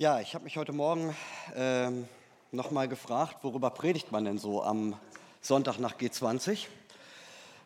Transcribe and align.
Ja, 0.00 0.18
ich 0.18 0.34
habe 0.34 0.44
mich 0.44 0.56
heute 0.56 0.72
Morgen 0.72 1.14
ähm, 1.54 2.08
nochmal 2.52 2.88
gefragt, 2.88 3.36
worüber 3.42 3.68
predigt 3.68 4.10
man 4.10 4.24
denn 4.24 4.38
so 4.38 4.62
am 4.62 4.98
Sonntag 5.42 5.78
nach 5.78 5.98
G20? 5.98 6.68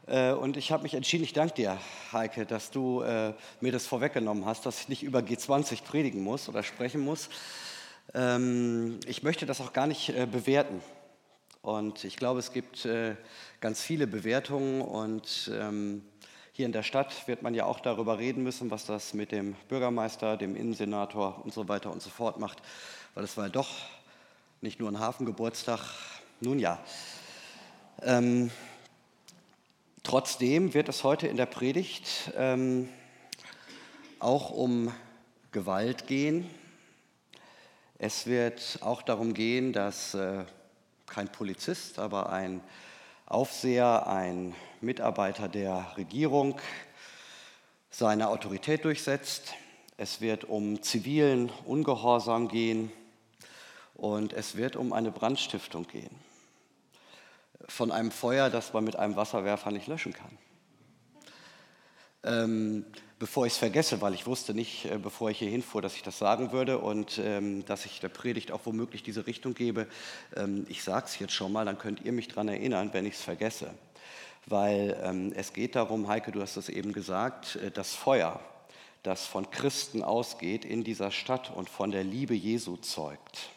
Äh, 0.09 0.33
und 0.33 0.57
ich 0.57 0.73
habe 0.73 0.83
mich 0.83 0.95
entschieden, 0.95 1.23
ich 1.23 1.33
danke 1.33 1.55
dir, 1.55 1.79
Heike, 2.11 2.45
dass 2.45 2.73
du 2.73 3.03
äh, 3.03 3.35
mir 3.61 3.71
das 3.71 3.87
vorweggenommen 3.87 4.47
hast, 4.47 4.67
dass 4.67 4.81
ich 4.81 4.89
nicht 4.89 5.05
über 5.05 5.21
G20 5.21 5.85
predigen 5.85 6.25
muss 6.25 6.49
oder 6.49 6.65
sprechen 6.65 7.03
muss. 7.03 7.29
Ähm, 8.15 8.99
ich 9.07 9.23
möchte 9.23 9.47
das 9.47 9.61
auch 9.61 9.73
gar 9.73 9.87
nicht 9.87 10.09
äh, 10.09 10.27
bewerten. 10.27 10.83
Und 11.63 12.03
ich 12.03 12.17
glaube, 12.17 12.41
es 12.41 12.53
gibt 12.53 12.85
äh, 12.85 13.15
ganz 13.61 13.81
viele 13.81 14.09
Bewertungen 14.09 14.83
und 14.83 15.53
ähm, 15.55 16.03
hier 16.57 16.67
in 16.67 16.73
der 16.73 16.85
Stadt 16.85 17.27
wird 17.27 17.43
man 17.43 17.53
ja 17.53 17.65
auch 17.65 17.81
darüber 17.81 18.19
reden 18.19 18.45
müssen, 18.45 18.71
was 18.71 18.87
das 18.87 19.13
mit 19.13 19.33
dem 19.33 19.57
Bürgermeister, 19.69 20.37
dem 20.37 20.55
Innensenator 20.55 21.45
und 21.45 21.53
so 21.53 21.67
weiter 21.67 21.91
und 21.91 22.01
so 22.01 22.11
fort 22.11 22.39
macht, 22.39 22.63
weil 23.17 23.25
es 23.25 23.37
war 23.37 23.49
doch 23.49 23.69
nicht 24.61 24.79
nur 24.79 24.89
ein 24.89 25.01
Hafengeburtstag. 25.01 25.81
Nun 26.39 26.61
ja. 26.61 26.79
Ähm, 28.03 28.53
trotzdem 30.05 30.75
wird 30.75 30.89
es 30.89 31.03
heute 31.03 31.27
in 31.27 31.37
der 31.37 31.47
Predigt 31.47 32.33
ähm, 32.37 32.89
auch 34.21 34.51
um 34.51 34.95
Gewalt 35.51 36.07
gehen. 36.07 36.49
Es 37.99 38.27
wird 38.27 38.79
auch 38.81 39.03
darum 39.03 39.35
gehen, 39.35 39.73
dass 39.73 40.15
äh, 40.15 40.45
kein 41.07 41.27
Polizist, 41.33 41.99
aber 41.99 42.31
ein 42.31 42.61
Aufseher, 43.27 44.07
ein 44.07 44.55
Mitarbeiter 44.83 45.49
der 45.49 45.95
Regierung 45.97 46.61
seine 47.91 48.29
Autorität 48.29 48.85
durchsetzt. 48.85 49.55
Es 49.97 50.21
wird 50.21 50.45
um 50.45 50.83
zivilen 50.83 51.51
Ungehorsam 51.65 52.49
gehen 52.49 52.93
und 53.95 54.33
es 54.33 54.57
wird 54.57 54.77
um 54.77 54.93
eine 54.93 55.11
Brandstiftung 55.11 55.87
gehen. 55.87 56.15
Von 57.67 57.93
einem 57.93 58.11
Feuer, 58.11 58.51
das 58.51 58.73
man 58.73 58.85
mit 58.85 58.97
einem 58.97 59.17
Wasserwerfer 59.17 59.71
nicht 59.71 59.87
löschen 59.87 60.13
kann. 60.13 60.37
Ähm, 62.25 62.85
bevor 63.19 63.47
ich 63.47 63.53
es 63.53 63.59
vergesse, 63.59 64.01
weil 64.01 64.15
ich 64.15 64.27
wusste 64.27 64.55
nicht, 64.55 64.87
äh, 64.87 64.99
bevor 64.99 65.31
ich 65.31 65.39
hier 65.39 65.51
hinfuhr, 65.51 65.83
dass 65.83 65.95
ich 65.95 66.03
das 66.03 66.19
sagen 66.19 66.53
würde 66.53 66.79
und 66.79 67.19
ähm, 67.23 67.65
dass 67.67 67.85
ich 67.87 68.01
der 68.01 68.09
Predigt 68.09 68.51
auch 68.51 68.61
womöglich 68.65 69.03
diese 69.03 69.27
Richtung 69.27 69.55
gebe. 69.55 69.87
Ähm, 70.37 70.67
ich 70.69 70.83
sage 70.83 71.07
es 71.07 71.19
jetzt 71.19 71.33
schon 71.33 71.53
mal, 71.53 71.65
dann 71.65 71.79
könnt 71.79 72.03
ihr 72.03 72.13
mich 72.13 72.29
daran 72.29 72.49
erinnern, 72.49 72.91
wenn 72.93 73.07
ich 73.07 73.15
es 73.15 73.23
vergesse. 73.23 73.71
Weil 74.47 74.99
ähm, 75.03 75.33
es 75.37 75.53
geht 75.53 75.75
darum, 75.75 76.09
Heike, 76.09 76.33
du 76.33 76.43
hast 76.43 76.57
es 76.57 76.69
eben 76.69 76.93
gesagt, 76.93 77.57
äh, 77.57 77.71
das 77.71 77.95
Feuer, 77.95 78.41
das 79.03 79.27
von 79.27 79.51
Christen 79.51 80.03
ausgeht 80.03 80.65
in 80.65 80.85
dieser 80.85 81.11
Stadt 81.11 81.51
und 81.55 81.69
von 81.69 81.91
der 81.91 82.05
Liebe 82.05 82.35
Jesu 82.35 82.77
zeugt. 82.77 83.51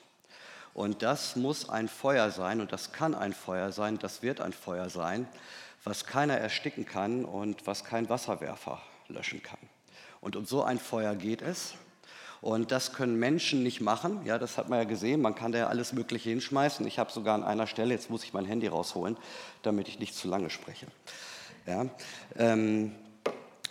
Und 0.74 1.02
das 1.02 1.36
muss 1.36 1.70
ein 1.70 1.88
Feuer 1.88 2.30
sein 2.30 2.62
und 2.62 2.72
das 2.72 2.92
kann 2.92 3.16
ein 3.16 3.34
Feuer 3.34 3.72
sein, 3.72 3.98
das 3.98 4.22
wird 4.22 4.42
ein 4.42 4.54
Feuer 4.54 4.90
sein, 4.90 5.28
was 5.90 6.06
keiner 6.06 6.36
ersticken 6.36 6.86
kann 6.86 7.24
und 7.24 7.66
was 7.66 7.86
kein 7.86 8.10
Wasserwerfer 8.10 8.82
löschen 9.08 9.42
kann. 9.42 9.60
Und 10.20 10.36
um 10.36 10.46
so 10.46 10.62
ein 10.64 10.80
Feuer 10.80 11.16
geht 11.16 11.42
es. 11.42 11.76
Und 12.42 12.72
das 12.72 12.92
können 12.92 13.18
Menschen 13.18 13.64
nicht 13.64 13.80
machen. 13.80 14.20
Ja, 14.26 14.38
das 14.38 14.58
hat 14.58 14.68
man 14.68 14.80
ja 14.80 14.86
gesehen. 14.86 15.22
Man 15.22 15.34
kann 15.34 15.54
da 15.54 15.60
ja 15.60 15.68
alles 15.68 15.94
Mögliche 15.94 16.30
hinschmeißen. 16.30 16.86
Ich 16.86 17.00
habe 17.00 17.12
sogar 17.12 17.36
an 17.36 17.44
einer 17.44 17.68
Stelle, 17.68 17.94
jetzt 17.94 18.10
muss 18.10 18.24
ich 18.26 18.34
mein 18.34 18.46
Handy 18.46 18.68
rausholen, 18.68 19.16
damit 19.64 19.88
ich 19.88 19.98
nicht 19.98 20.14
zu 20.14 20.28
lange 20.28 20.50
spreche. 20.50 20.88
Ja, 21.66 21.86
ähm, 22.36 22.94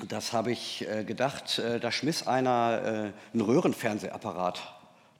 das 0.08 0.32
habe 0.32 0.52
ich 0.52 0.88
äh, 0.88 1.04
gedacht. 1.04 1.58
Äh, 1.58 1.80
da 1.80 1.92
schmiss 1.92 2.26
einer 2.26 3.12
äh, 3.12 3.34
einen 3.34 3.42
Röhrenfernsehapparat 3.42 4.75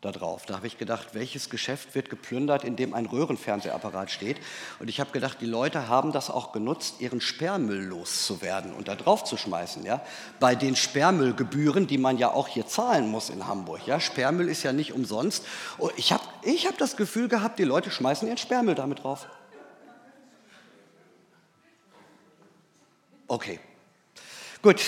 da 0.06 0.12
drauf. 0.12 0.46
Da 0.46 0.54
habe 0.56 0.66
ich 0.66 0.78
gedacht, 0.78 1.08
welches 1.12 1.50
Geschäft 1.50 1.94
wird 1.94 2.08
geplündert, 2.08 2.64
in 2.64 2.76
dem 2.76 2.94
ein 2.94 3.06
Röhrenfernsehapparat 3.06 4.10
steht? 4.10 4.38
Und 4.78 4.88
ich 4.88 5.00
habe 5.00 5.10
gedacht, 5.10 5.38
die 5.40 5.46
Leute 5.46 5.88
haben 5.88 6.12
das 6.12 6.30
auch 6.30 6.52
genutzt, 6.52 7.00
ihren 7.00 7.20
Sperrmüll 7.20 7.82
loszuwerden 7.82 8.72
und 8.72 8.88
da 8.88 8.94
drauf 8.94 9.24
zu 9.24 9.36
schmeißen. 9.36 9.84
Ja? 9.84 10.00
Bei 10.40 10.54
den 10.54 10.76
Sperrmüllgebühren, 10.76 11.86
die 11.86 11.98
man 11.98 12.18
ja 12.18 12.30
auch 12.30 12.48
hier 12.48 12.66
zahlen 12.66 13.10
muss 13.10 13.28
in 13.28 13.46
Hamburg. 13.46 13.86
Ja? 13.86 14.00
Sperrmüll 14.00 14.48
ist 14.48 14.62
ja 14.62 14.72
nicht 14.72 14.92
umsonst. 14.92 15.44
Und 15.78 15.92
ich 15.96 16.12
habe 16.12 16.24
ich 16.42 16.66
hab 16.66 16.78
das 16.78 16.96
Gefühl 16.96 17.28
gehabt, 17.28 17.58
die 17.58 17.64
Leute 17.64 17.90
schmeißen 17.90 18.28
ihren 18.28 18.38
Sperrmüll 18.38 18.76
damit 18.76 19.02
drauf. 19.02 19.26
Okay. 23.26 23.58
Gut, 24.62 24.80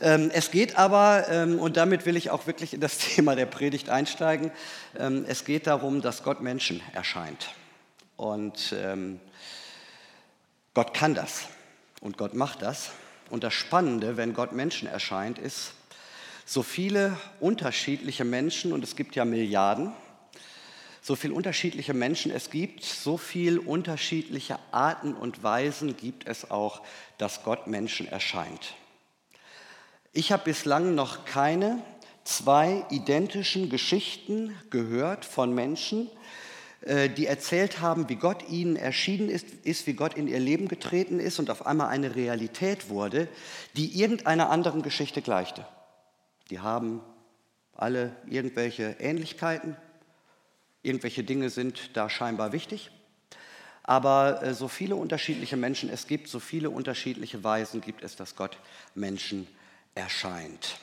es 0.00 0.50
geht 0.50 0.76
aber, 0.76 1.28
ähm, 1.28 1.58
und 1.58 1.76
damit 1.76 2.06
will 2.06 2.16
ich 2.16 2.30
auch 2.30 2.46
wirklich 2.46 2.74
in 2.74 2.80
das 2.80 2.98
Thema 3.14 3.36
der 3.36 3.46
Predigt 3.46 3.88
einsteigen, 3.88 4.50
ähm, 4.98 5.24
es 5.28 5.44
geht 5.44 5.66
darum, 5.66 6.02
dass 6.02 6.22
Gott 6.22 6.40
Menschen 6.40 6.82
erscheint. 6.92 7.48
Und 8.16 8.74
Gott 10.72 10.94
kann 10.94 11.14
das 11.14 11.48
und 12.00 12.16
Gott 12.16 12.34
macht 12.34 12.62
das. 12.62 12.90
Und 13.28 13.44
das 13.44 13.52
Spannende, 13.52 14.16
wenn 14.16 14.32
Gott 14.32 14.52
Menschen 14.52 14.88
erscheint, 14.88 15.38
ist, 15.38 15.74
so 16.46 16.62
viele 16.62 17.16
unterschiedliche 17.40 18.24
Menschen, 18.24 18.72
und 18.72 18.84
es 18.84 18.94
gibt 18.94 19.16
ja 19.16 19.24
Milliarden, 19.24 19.92
so 21.02 21.16
viele 21.16 21.34
unterschiedliche 21.34 21.94
Menschen 21.94 22.30
es 22.30 22.50
gibt, 22.50 22.84
so 22.84 23.16
viele 23.16 23.60
unterschiedliche 23.60 24.58
Arten 24.70 25.14
und 25.14 25.42
Weisen 25.42 25.96
gibt 25.96 26.26
es 26.26 26.50
auch, 26.50 26.82
dass 27.18 27.42
Gott 27.42 27.66
Menschen 27.66 28.08
erscheint. 28.08 28.74
Ich 30.16 30.32
habe 30.32 30.44
bislang 30.44 30.94
noch 30.94 31.26
keine 31.26 31.82
zwei 32.24 32.86
identischen 32.88 33.68
Geschichten 33.68 34.56
gehört 34.70 35.26
von 35.26 35.54
Menschen, 35.54 36.08
äh, 36.80 37.10
die 37.10 37.26
erzählt 37.26 37.82
haben, 37.82 38.08
wie 38.08 38.14
Gott 38.16 38.48
ihnen 38.48 38.76
erschienen 38.76 39.28
ist, 39.28 39.46
ist, 39.64 39.86
wie 39.86 39.92
Gott 39.92 40.14
in 40.14 40.26
ihr 40.26 40.40
Leben 40.40 40.68
getreten 40.68 41.20
ist 41.20 41.38
und 41.38 41.50
auf 41.50 41.66
einmal 41.66 41.88
eine 41.88 42.16
Realität 42.16 42.88
wurde, 42.88 43.28
die 43.76 44.00
irgendeiner 44.00 44.48
anderen 44.48 44.80
Geschichte 44.80 45.20
gleichte. 45.20 45.66
Die 46.48 46.60
haben 46.60 47.02
alle 47.74 48.16
irgendwelche 48.26 48.96
Ähnlichkeiten, 48.98 49.76
irgendwelche 50.82 51.24
Dinge 51.24 51.50
sind 51.50 51.94
da 51.94 52.08
scheinbar 52.08 52.52
wichtig. 52.52 52.90
Aber 53.82 54.42
äh, 54.42 54.54
so 54.54 54.68
viele 54.68 54.96
unterschiedliche 54.96 55.58
Menschen 55.58 55.90
es 55.90 56.06
gibt, 56.06 56.28
so 56.28 56.40
viele 56.40 56.70
unterschiedliche 56.70 57.44
Weisen 57.44 57.82
gibt 57.82 58.02
es, 58.02 58.16
dass 58.16 58.34
Gott 58.34 58.56
Menschen 58.94 59.46
erscheint. 59.96 60.78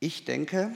Ich 0.00 0.24
denke, 0.24 0.74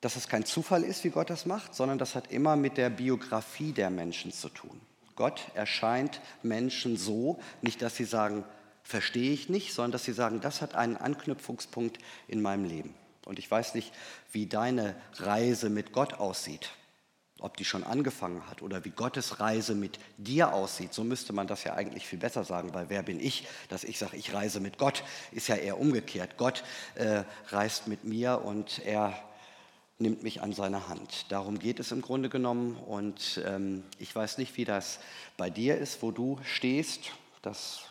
dass 0.00 0.16
es 0.16 0.28
kein 0.28 0.46
Zufall 0.46 0.82
ist, 0.82 1.04
wie 1.04 1.10
Gott 1.10 1.28
das 1.28 1.44
macht, 1.44 1.74
sondern 1.74 1.98
das 1.98 2.14
hat 2.14 2.30
immer 2.30 2.56
mit 2.56 2.78
der 2.78 2.90
Biografie 2.90 3.72
der 3.72 3.90
Menschen 3.90 4.32
zu 4.32 4.48
tun. 4.48 4.80
Gott 5.16 5.42
erscheint 5.54 6.20
Menschen 6.42 6.96
so, 6.96 7.38
nicht 7.62 7.82
dass 7.82 7.96
sie 7.96 8.04
sagen, 8.04 8.44
verstehe 8.82 9.32
ich 9.32 9.48
nicht, 9.48 9.72
sondern 9.72 9.92
dass 9.92 10.04
sie 10.04 10.12
sagen, 10.12 10.40
das 10.40 10.62
hat 10.62 10.74
einen 10.74 10.96
Anknüpfungspunkt 10.96 11.98
in 12.28 12.42
meinem 12.42 12.64
Leben. 12.64 12.94
Und 13.24 13.38
ich 13.38 13.50
weiß 13.50 13.74
nicht, 13.74 13.92
wie 14.32 14.46
deine 14.46 14.94
Reise 15.14 15.70
mit 15.70 15.92
Gott 15.92 16.14
aussieht 16.14 16.70
ob 17.44 17.58
die 17.58 17.64
schon 17.64 17.84
angefangen 17.84 18.48
hat 18.48 18.62
oder 18.62 18.84
wie 18.84 18.90
Gottes 18.90 19.38
Reise 19.38 19.74
mit 19.74 19.98
dir 20.16 20.54
aussieht, 20.54 20.94
so 20.94 21.04
müsste 21.04 21.34
man 21.34 21.46
das 21.46 21.62
ja 21.62 21.74
eigentlich 21.74 22.06
viel 22.06 22.18
besser 22.18 22.42
sagen, 22.42 22.72
weil 22.72 22.88
wer 22.88 23.02
bin 23.02 23.20
ich, 23.20 23.46
dass 23.68 23.84
ich 23.84 23.98
sage, 23.98 24.16
ich 24.16 24.32
reise 24.32 24.60
mit 24.60 24.78
Gott, 24.78 25.04
ist 25.30 25.48
ja 25.48 25.56
eher 25.56 25.78
umgekehrt. 25.78 26.38
Gott 26.38 26.64
äh, 26.94 27.24
reist 27.48 27.86
mit 27.86 28.04
mir 28.04 28.42
und 28.42 28.80
er 28.84 29.14
nimmt 29.98 30.22
mich 30.22 30.40
an 30.40 30.54
seine 30.54 30.88
Hand. 30.88 31.30
Darum 31.30 31.58
geht 31.58 31.80
es 31.80 31.92
im 31.92 32.00
Grunde 32.00 32.30
genommen 32.30 32.76
und 32.76 33.42
ähm, 33.44 33.84
ich 33.98 34.14
weiß 34.16 34.38
nicht, 34.38 34.56
wie 34.56 34.64
das 34.64 34.98
bei 35.36 35.50
dir 35.50 35.76
ist, 35.76 36.02
wo 36.02 36.10
du 36.10 36.40
stehst. 36.44 37.12
Das 37.42 37.82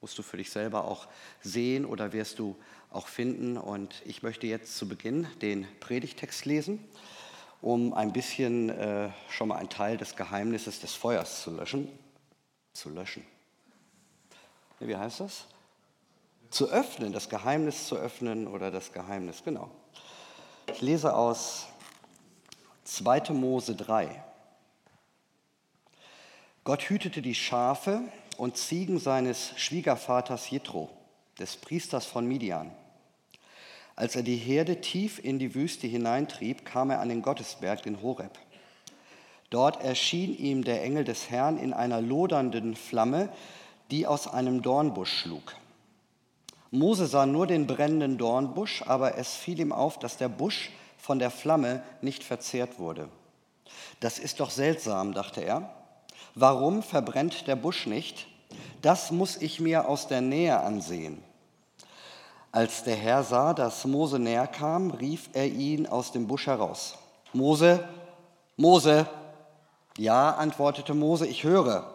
musst 0.00 0.16
du 0.18 0.22
für 0.22 0.36
dich 0.36 0.50
selber 0.50 0.84
auch 0.84 1.08
sehen 1.40 1.84
oder 1.84 2.12
wirst 2.12 2.38
du 2.38 2.56
auch 2.90 3.08
finden. 3.08 3.56
Und 3.56 4.02
ich 4.04 4.22
möchte 4.22 4.46
jetzt 4.46 4.76
zu 4.76 4.88
Beginn 4.88 5.26
den 5.40 5.66
Predigtext 5.80 6.44
lesen 6.44 6.78
um 7.62 7.94
ein 7.94 8.12
bisschen 8.12 8.68
äh, 8.70 9.08
schon 9.30 9.48
mal 9.48 9.56
einen 9.56 9.70
Teil 9.70 9.96
des 9.96 10.16
Geheimnisses 10.16 10.80
des 10.80 10.94
Feuers 10.94 11.42
zu 11.42 11.52
löschen. 11.52 11.88
Zu 12.74 12.90
löschen. 12.90 13.24
Wie 14.80 14.96
heißt 14.96 15.20
das? 15.20 15.46
Zu 16.50 16.68
öffnen, 16.68 17.12
das 17.12 17.28
Geheimnis 17.28 17.86
zu 17.86 17.96
öffnen 17.96 18.48
oder 18.48 18.70
das 18.70 18.92
Geheimnis, 18.92 19.42
genau. 19.44 19.70
Ich 20.66 20.82
lese 20.82 21.14
aus 21.14 21.66
2. 22.84 23.32
Mose 23.32 23.76
3. 23.76 24.22
Gott 26.64 26.82
hütete 26.82 27.22
die 27.22 27.34
Schafe 27.34 28.02
und 28.36 28.56
Ziegen 28.56 28.98
seines 28.98 29.52
Schwiegervaters 29.56 30.50
Jethro, 30.50 30.90
des 31.38 31.56
Priesters 31.56 32.06
von 32.06 32.26
Midian. 32.26 32.72
Als 34.02 34.16
er 34.16 34.24
die 34.24 34.34
Herde 34.34 34.80
tief 34.80 35.20
in 35.22 35.38
die 35.38 35.54
Wüste 35.54 35.86
hineintrieb, 35.86 36.64
kam 36.64 36.90
er 36.90 36.98
an 36.98 37.08
den 37.08 37.22
Gottesberg, 37.22 37.84
den 37.84 38.02
Horeb. 38.02 38.36
Dort 39.48 39.80
erschien 39.80 40.36
ihm 40.36 40.64
der 40.64 40.82
Engel 40.82 41.04
des 41.04 41.30
Herrn 41.30 41.56
in 41.56 41.72
einer 41.72 42.00
lodernden 42.00 42.74
Flamme, 42.74 43.28
die 43.92 44.08
aus 44.08 44.26
einem 44.26 44.60
Dornbusch 44.60 45.20
schlug. 45.20 45.54
Mose 46.72 47.06
sah 47.06 47.26
nur 47.26 47.46
den 47.46 47.68
brennenden 47.68 48.18
Dornbusch, 48.18 48.82
aber 48.88 49.18
es 49.18 49.36
fiel 49.36 49.60
ihm 49.60 49.70
auf, 49.70 50.00
dass 50.00 50.16
der 50.16 50.28
Busch 50.28 50.72
von 50.98 51.20
der 51.20 51.30
Flamme 51.30 51.84
nicht 52.00 52.24
verzehrt 52.24 52.80
wurde. 52.80 53.08
Das 54.00 54.18
ist 54.18 54.40
doch 54.40 54.50
seltsam, 54.50 55.14
dachte 55.14 55.42
er. 55.44 55.72
Warum 56.34 56.82
verbrennt 56.82 57.46
der 57.46 57.54
Busch 57.54 57.86
nicht? 57.86 58.26
Das 58.80 59.12
muss 59.12 59.36
ich 59.36 59.60
mir 59.60 59.88
aus 59.88 60.08
der 60.08 60.22
Nähe 60.22 60.58
ansehen. 60.58 61.22
Als 62.52 62.84
der 62.84 62.96
Herr 62.96 63.24
sah, 63.24 63.54
dass 63.54 63.86
Mose 63.86 64.18
näher 64.18 64.46
kam, 64.46 64.90
rief 64.90 65.30
er 65.32 65.46
ihn 65.46 65.86
aus 65.86 66.12
dem 66.12 66.26
Busch 66.26 66.46
heraus. 66.46 66.98
Mose, 67.32 67.88
Mose. 68.56 69.08
Ja, 69.96 70.32
antwortete 70.32 70.92
Mose, 70.92 71.26
ich 71.26 71.44
höre. 71.44 71.94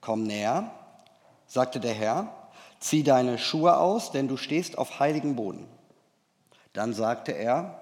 Komm 0.00 0.22
näher, 0.22 0.70
sagte 1.48 1.80
der 1.80 1.94
Herr, 1.94 2.32
zieh 2.78 3.02
deine 3.02 3.38
Schuhe 3.38 3.76
aus, 3.76 4.12
denn 4.12 4.28
du 4.28 4.36
stehst 4.36 4.78
auf 4.78 5.00
heiligen 5.00 5.34
Boden. 5.34 5.66
Dann 6.72 6.94
sagte 6.94 7.32
er, 7.32 7.80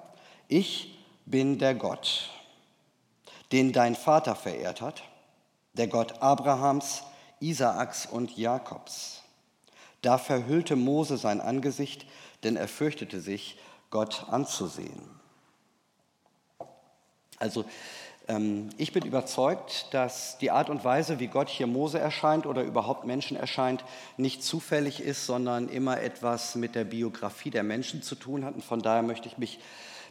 ich 0.48 0.98
bin 1.26 1.58
der 1.58 1.74
Gott, 1.74 2.30
den 3.52 3.72
dein 3.72 3.94
Vater 3.94 4.34
verehrt 4.34 4.80
hat, 4.80 5.02
der 5.74 5.88
Gott 5.88 6.22
Abrahams, 6.22 7.02
Isaaks 7.40 8.06
und 8.06 8.38
Jakobs. 8.38 9.23
Da 10.04 10.18
verhüllte 10.18 10.76
Mose 10.76 11.16
sein 11.16 11.40
Angesicht, 11.40 12.04
denn 12.42 12.56
er 12.56 12.68
fürchtete 12.68 13.20
sich, 13.20 13.56
Gott 13.88 14.26
anzusehen. 14.28 15.00
Also 17.38 17.64
ähm, 18.28 18.68
ich 18.76 18.92
bin 18.92 19.06
überzeugt, 19.06 19.86
dass 19.92 20.36
die 20.36 20.50
Art 20.50 20.68
und 20.68 20.84
Weise, 20.84 21.20
wie 21.20 21.28
Gott 21.28 21.48
hier 21.48 21.66
Mose 21.66 21.98
erscheint 21.98 22.44
oder 22.44 22.62
überhaupt 22.62 23.06
Menschen 23.06 23.34
erscheint, 23.34 23.82
nicht 24.18 24.42
zufällig 24.42 25.00
ist, 25.00 25.24
sondern 25.24 25.70
immer 25.70 26.02
etwas 26.02 26.54
mit 26.54 26.74
der 26.74 26.84
Biografie 26.84 27.50
der 27.50 27.62
Menschen 27.62 28.02
zu 28.02 28.14
tun 28.14 28.44
hat. 28.44 28.54
Und 28.56 28.64
von 28.64 28.82
daher 28.82 29.02
möchte 29.02 29.28
ich 29.28 29.38
mich 29.38 29.58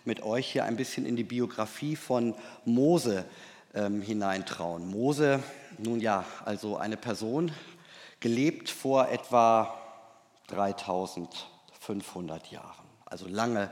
mit 0.06 0.24
euch 0.24 0.52
hier 0.52 0.66
ein 0.66 0.76
bisschen 0.76 1.06
in 1.06 1.16
die 1.16 1.24
Biografie 1.24 1.96
von 1.96 2.34
Mose 2.66 3.26
ähm, 3.76 4.02
hineintrauen. 4.02 4.90
Mose, 4.90 5.44
nun 5.78 6.00
ja, 6.00 6.26
also 6.46 6.78
eine 6.78 6.98
Person, 6.98 7.52
gelebt 8.20 8.72
vor 8.72 9.10
etwa 9.10 9.80
3500 10.54 12.48
Jahren, 12.52 12.86
also 13.06 13.28
lange 13.28 13.70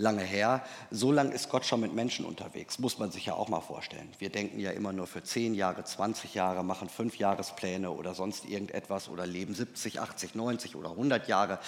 lange 0.00 0.22
her. 0.22 0.64
So 0.90 1.12
lange 1.12 1.32
ist 1.34 1.48
Gott 1.48 1.64
schon 1.64 1.80
mit 1.80 1.94
Menschen 1.94 2.24
unterwegs, 2.24 2.78
muss 2.78 2.98
man 2.98 3.12
sich 3.12 3.26
ja 3.26 3.34
auch 3.34 3.48
mal 3.48 3.60
vorstellen. 3.60 4.10
Wir 4.18 4.30
denken 4.30 4.58
ja 4.58 4.70
immer 4.70 4.92
nur 4.92 5.06
für 5.06 5.22
10 5.22 5.54
Jahre, 5.54 5.84
20 5.84 6.34
Jahre, 6.34 6.64
machen 6.64 6.88
fünf 6.88 7.18
Jahrespläne 7.18 7.90
oder 7.90 8.14
sonst 8.14 8.46
irgendetwas 8.46 9.08
oder 9.08 9.26
leben 9.26 9.54
70, 9.54 10.00
80, 10.00 10.34
90 10.34 10.76
oder 10.76 10.90
100 10.90 11.28
Jahre. 11.28 11.58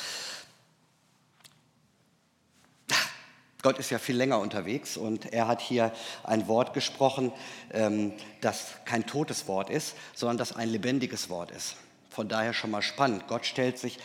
Gott 3.62 3.78
ist 3.78 3.90
ja 3.90 3.98
viel 3.98 4.16
länger 4.16 4.40
unterwegs 4.40 4.96
und 4.96 5.32
er 5.32 5.46
hat 5.46 5.60
hier 5.60 5.92
ein 6.24 6.48
Wort 6.48 6.74
gesprochen, 6.74 7.32
ähm, 7.70 8.12
das 8.40 8.72
kein 8.86 9.06
totes 9.06 9.46
Wort 9.46 9.70
ist, 9.70 9.94
sondern 10.14 10.36
das 10.36 10.56
ein 10.56 10.68
lebendiges 10.68 11.30
Wort 11.30 11.52
ist. 11.52 11.76
Von 12.10 12.28
daher 12.28 12.54
schon 12.54 12.72
mal 12.72 12.82
spannend. 12.82 13.28
Gott 13.28 13.46
stellt 13.46 13.78
sich 13.78 13.98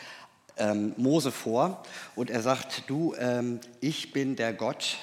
ähm, 0.58 0.94
Mose 0.98 1.32
vor 1.32 1.84
und 2.16 2.30
er 2.30 2.42
sagt, 2.42 2.84
du, 2.88 3.14
ähm, 3.16 3.60
ich 3.82 4.12
bin 4.14 4.36
der 4.36 4.54
Gott 4.54 4.98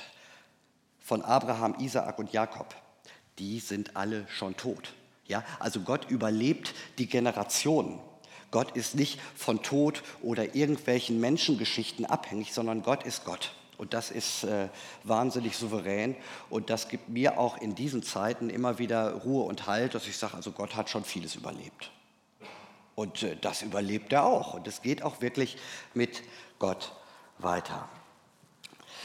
von 1.00 1.22
Abraham, 1.22 1.76
Isaak 1.78 2.18
und 2.18 2.32
Jakob. 2.32 2.74
Die 3.38 3.60
sind 3.60 3.96
alle 3.96 4.26
schon 4.28 4.56
tot. 4.56 4.94
Ja, 5.26 5.42
also 5.58 5.80
Gott 5.80 6.10
überlebt 6.10 6.74
die 6.98 7.06
Generationen. 7.06 7.98
Gott 8.50 8.76
ist 8.76 8.94
nicht 8.94 9.20
von 9.34 9.62
Tod 9.62 10.02
oder 10.22 10.54
irgendwelchen 10.54 11.20
Menschengeschichten 11.20 12.06
abhängig, 12.06 12.52
sondern 12.52 12.82
Gott 12.82 13.04
ist 13.04 13.24
Gott. 13.24 13.52
Und 13.76 13.92
das 13.94 14.10
ist 14.10 14.44
äh, 14.44 14.68
wahnsinnig 15.02 15.56
souverän. 15.56 16.14
Und 16.48 16.70
das 16.70 16.88
gibt 16.88 17.08
mir 17.08 17.38
auch 17.38 17.58
in 17.60 17.74
diesen 17.74 18.02
Zeiten 18.02 18.50
immer 18.50 18.78
wieder 18.78 19.12
Ruhe 19.12 19.44
und 19.44 19.66
Halt, 19.66 19.94
dass 19.94 20.06
ich 20.06 20.16
sage, 20.16 20.34
also 20.34 20.52
Gott 20.52 20.76
hat 20.76 20.88
schon 20.88 21.04
vieles 21.04 21.34
überlebt. 21.34 21.90
Und 22.94 23.22
äh, 23.22 23.36
das 23.40 23.62
überlebt 23.62 24.12
er 24.12 24.24
auch. 24.24 24.54
Und 24.54 24.66
es 24.66 24.82
geht 24.82 25.02
auch 25.02 25.20
wirklich 25.20 25.56
mit 25.94 26.22
Gott 26.58 26.92
weiter. 27.38 27.88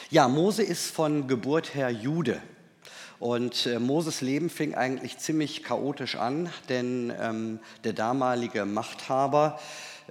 Ja, 0.10 0.28
Mose 0.28 0.64
ist 0.64 0.92
von 0.92 1.28
Geburt 1.28 1.76
her 1.76 1.90
Jude. 1.90 2.42
Und 3.20 3.66
äh, 3.66 3.80
Moses 3.80 4.22
Leben 4.22 4.50
fing 4.50 4.76
eigentlich 4.76 5.18
ziemlich 5.18 5.64
chaotisch 5.64 6.16
an, 6.16 6.50
denn 6.70 7.14
ähm, 7.20 7.60
der 7.84 7.92
damalige 7.92 8.66
Machthaber, 8.66 9.60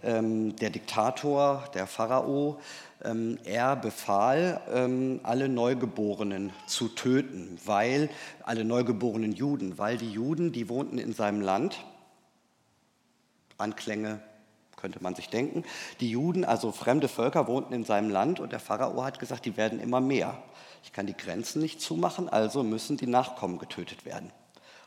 ähm, 0.03 0.55
der 0.57 0.69
Diktator, 0.69 1.65
der 1.73 1.87
Pharao, 1.87 2.61
ähm, 3.03 3.39
er 3.45 3.77
befahl, 3.77 4.61
ähm, 4.73 5.21
alle 5.23 5.49
Neugeborenen 5.49 6.53
zu 6.67 6.89
töten, 6.89 7.59
weil 7.65 8.11
alle 8.43 8.65
neugeborenen 8.65 9.33
Juden, 9.33 9.79
weil 9.79 9.97
die 9.97 10.11
Juden, 10.11 10.53
die 10.53 10.69
wohnten 10.69 10.99
in 10.99 11.15
seinem 11.15 11.41
Land 11.41 11.79
Anklänge 13.59 14.21
könnte 14.77 15.03
man 15.03 15.15
sich 15.15 15.29
denken. 15.29 15.65
Die 16.01 16.11
Juden, 16.11 16.45
also 16.45 16.73
fremde 16.73 17.09
Völker, 17.09 17.47
wohnten 17.49 17.75
in 17.75 17.85
seinem 17.85 18.11
Land 18.11 18.41
und 18.41 18.53
der 18.53 18.61
Pharao 18.61 19.05
hat 19.05 19.19
gesagt, 19.19 19.45
die 19.45 19.57
werden 19.57 19.81
immer 19.81 20.01
mehr. 20.01 20.41
Ich 20.85 20.93
kann 20.93 21.07
die 21.07 21.17
Grenzen 21.17 21.61
nicht 21.61 21.81
zumachen, 21.81 22.29
also 22.29 22.63
müssen 22.63 22.97
die 22.97 23.09
Nachkommen 23.09 23.59
getötet 23.59 24.05
werden. 24.05 24.33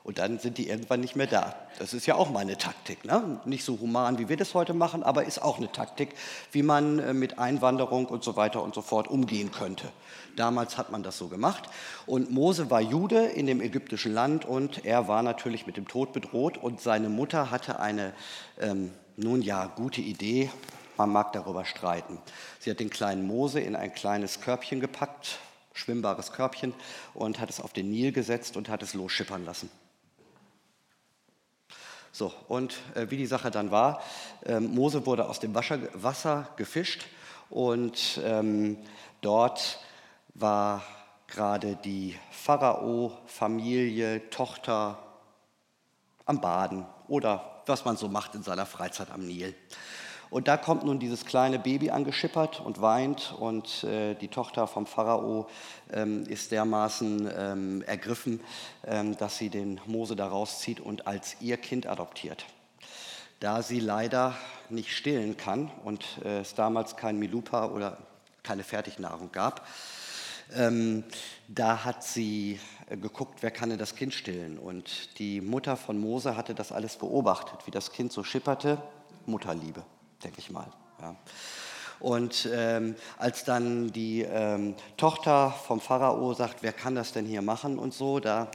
Und 0.03 0.17
dann 0.17 0.39
sind 0.39 0.57
die 0.57 0.67
irgendwann 0.67 0.99
nicht 0.99 1.15
mehr 1.15 1.27
da. 1.27 1.55
Das 1.77 1.93
ist 1.93 2.07
ja 2.07 2.15
auch 2.15 2.31
mal 2.31 2.39
eine 2.39 2.57
Taktik. 2.57 3.05
Ne? 3.05 3.39
Nicht 3.45 3.63
so 3.63 3.79
human, 3.79 4.17
wie 4.17 4.29
wir 4.29 4.37
das 4.37 4.55
heute 4.55 4.73
machen, 4.73 5.03
aber 5.03 5.25
ist 5.25 5.41
auch 5.41 5.57
eine 5.57 5.71
Taktik, 5.71 6.15
wie 6.51 6.63
man 6.63 6.97
äh, 6.97 7.13
mit 7.13 7.37
Einwanderung 7.37 8.07
und 8.07 8.23
so 8.23 8.35
weiter 8.35 8.63
und 8.63 8.73
so 8.73 8.81
fort 8.81 9.07
umgehen 9.07 9.51
könnte. 9.51 9.91
Damals 10.35 10.77
hat 10.77 10.91
man 10.91 11.03
das 11.03 11.17
so 11.17 11.27
gemacht. 11.27 11.69
Und 12.07 12.31
Mose 12.31 12.71
war 12.71 12.81
Jude 12.81 13.25
in 13.25 13.45
dem 13.45 13.61
ägyptischen 13.61 14.13
Land 14.13 14.43
und 14.43 14.85
er 14.85 15.07
war 15.07 15.21
natürlich 15.21 15.67
mit 15.67 15.77
dem 15.77 15.87
Tod 15.87 16.13
bedroht. 16.13 16.57
Und 16.57 16.81
seine 16.81 17.09
Mutter 17.09 17.51
hatte 17.51 17.79
eine, 17.79 18.13
ähm, 18.59 18.91
nun 19.17 19.43
ja, 19.43 19.67
gute 19.67 20.01
Idee. 20.01 20.49
Man 20.97 21.11
mag 21.11 21.31
darüber 21.33 21.63
streiten. 21.63 22.17
Sie 22.59 22.71
hat 22.71 22.79
den 22.79 22.89
kleinen 22.89 23.27
Mose 23.27 23.59
in 23.59 23.75
ein 23.75 23.93
kleines 23.93 24.41
Körbchen 24.41 24.79
gepackt, 24.79 25.37
schwimmbares 25.73 26.31
Körbchen, 26.31 26.73
und 27.13 27.39
hat 27.39 27.49
es 27.49 27.61
auf 27.61 27.73
den 27.73 27.91
Nil 27.91 28.11
gesetzt 28.11 28.57
und 28.57 28.67
hat 28.67 28.81
es 28.81 28.93
losschippern 28.93 29.45
lassen. 29.45 29.69
So, 32.11 32.33
und 32.47 32.77
äh, 32.95 33.09
wie 33.09 33.17
die 33.17 33.25
Sache 33.25 33.51
dann 33.51 33.71
war, 33.71 34.01
ähm, 34.45 34.75
Mose 34.75 35.05
wurde 35.05 35.29
aus 35.29 35.39
dem 35.39 35.55
Wasser, 35.55 35.79
Wasser 35.93 36.49
gefischt 36.57 37.05
und 37.49 38.19
ähm, 38.23 38.77
dort 39.21 39.79
war 40.33 40.83
gerade 41.27 41.77
die 41.77 42.17
Pharao-Familie, 42.31 44.29
Tochter 44.29 44.99
am 46.25 46.41
Baden 46.41 46.85
oder 47.07 47.63
was 47.65 47.85
man 47.85 47.95
so 47.95 48.09
macht 48.09 48.35
in 48.35 48.43
seiner 48.43 48.65
Freizeit 48.65 49.11
am 49.11 49.25
Nil. 49.25 49.55
Und 50.31 50.47
da 50.47 50.55
kommt 50.55 50.85
nun 50.85 50.97
dieses 50.97 51.25
kleine 51.25 51.59
Baby 51.59 51.91
angeschippert 51.91 52.61
und 52.61 52.81
weint 52.81 53.35
und 53.37 53.83
äh, 53.83 54.15
die 54.15 54.29
Tochter 54.29 54.65
vom 54.65 54.85
Pharao 54.85 55.49
ähm, 55.91 56.23
ist 56.23 56.53
dermaßen 56.53 57.29
ähm, 57.37 57.81
ergriffen, 57.81 58.39
ähm, 58.85 59.17
dass 59.17 59.37
sie 59.37 59.49
den 59.49 59.81
Mose 59.87 60.15
da 60.15 60.29
rauszieht 60.29 60.79
und 60.79 61.05
als 61.05 61.35
ihr 61.41 61.57
Kind 61.57 61.85
adoptiert. 61.85 62.45
Da 63.41 63.61
sie 63.61 63.81
leider 63.81 64.33
nicht 64.69 64.95
stillen 64.95 65.35
kann 65.35 65.69
und 65.83 66.05
äh, 66.23 66.39
es 66.39 66.55
damals 66.55 66.95
kein 66.95 67.19
Milupa 67.19 67.65
oder 67.65 67.97
keine 68.41 68.63
Fertignahrung 68.63 69.33
gab, 69.33 69.67
ähm, 70.55 71.03
da 71.49 71.83
hat 71.83 72.05
sie 72.05 72.57
äh, 72.89 72.95
geguckt, 72.95 73.39
wer 73.41 73.51
kann 73.51 73.69
denn 73.69 73.79
das 73.79 73.95
Kind 73.95 74.13
stillen. 74.13 74.57
Und 74.57 75.19
die 75.19 75.41
Mutter 75.41 75.75
von 75.75 75.99
Mose 75.99 76.37
hatte 76.37 76.55
das 76.55 76.71
alles 76.71 76.95
beobachtet, 76.95 77.67
wie 77.67 77.71
das 77.71 77.91
Kind 77.91 78.13
so 78.13 78.23
schipperte. 78.23 78.81
Mutterliebe 79.25 79.83
denke 80.23 80.39
ich 80.39 80.51
mal. 80.51 80.67
Ja. 81.01 81.15
Und 81.99 82.49
ähm, 82.51 82.95
als 83.19 83.43
dann 83.43 83.91
die 83.91 84.23
ähm, 84.23 84.75
Tochter 84.97 85.51
vom 85.51 85.79
Pharao 85.79 86.33
sagt, 86.33 86.63
wer 86.63 86.73
kann 86.73 86.95
das 86.95 87.13
denn 87.13 87.27
hier 87.27 87.43
machen 87.43 87.77
und 87.77 87.93
so, 87.93 88.19
da 88.19 88.47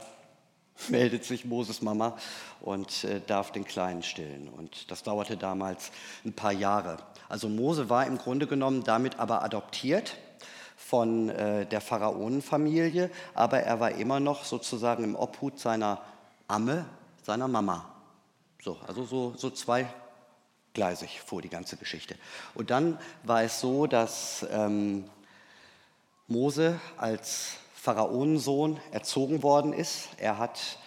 meldet 0.89 1.23
sich 1.23 1.45
Moses 1.45 1.81
Mama 1.81 2.17
und 2.59 3.05
äh, 3.05 3.21
darf 3.25 3.51
den 3.51 3.63
Kleinen 3.63 4.03
stillen. 4.03 4.49
Und 4.49 4.91
das 4.91 5.03
dauerte 5.03 5.37
damals 5.37 5.91
ein 6.25 6.33
paar 6.33 6.51
Jahre. 6.51 6.97
Also 7.29 7.47
Mose 7.47 7.89
war 7.89 8.05
im 8.05 8.17
Grunde 8.17 8.47
genommen 8.47 8.83
damit 8.83 9.17
aber 9.17 9.43
adoptiert 9.43 10.17
von 10.75 11.29
äh, 11.29 11.65
der 11.65 11.81
Pharaonenfamilie, 11.81 13.09
aber 13.33 13.61
er 13.61 13.79
war 13.79 13.91
immer 13.91 14.19
noch 14.19 14.43
sozusagen 14.43 15.03
im 15.05 15.15
Obhut 15.15 15.57
seiner 15.57 16.01
Amme, 16.47 16.85
seiner 17.23 17.47
Mama. 17.47 17.85
So, 18.61 18.77
also 18.85 19.05
so, 19.05 19.33
so 19.37 19.49
zwei 19.49 19.87
gleisig 20.77 21.21
vor 21.25 21.41
die 21.41 21.49
ganze 21.49 21.75
Geschichte. 21.75 22.15
Und 22.53 22.69
dann 22.69 22.99
war 23.23 23.41
es 23.41 23.59
so, 23.59 23.87
dass 23.87 24.45
ähm, 24.51 25.05
Mose 26.27 26.79
als 26.97 27.53
Pharaonensohn 27.73 28.79
erzogen 28.91 29.41
worden 29.41 29.73
ist. 29.73 30.09
Er 30.17 30.37
hat 30.37 30.77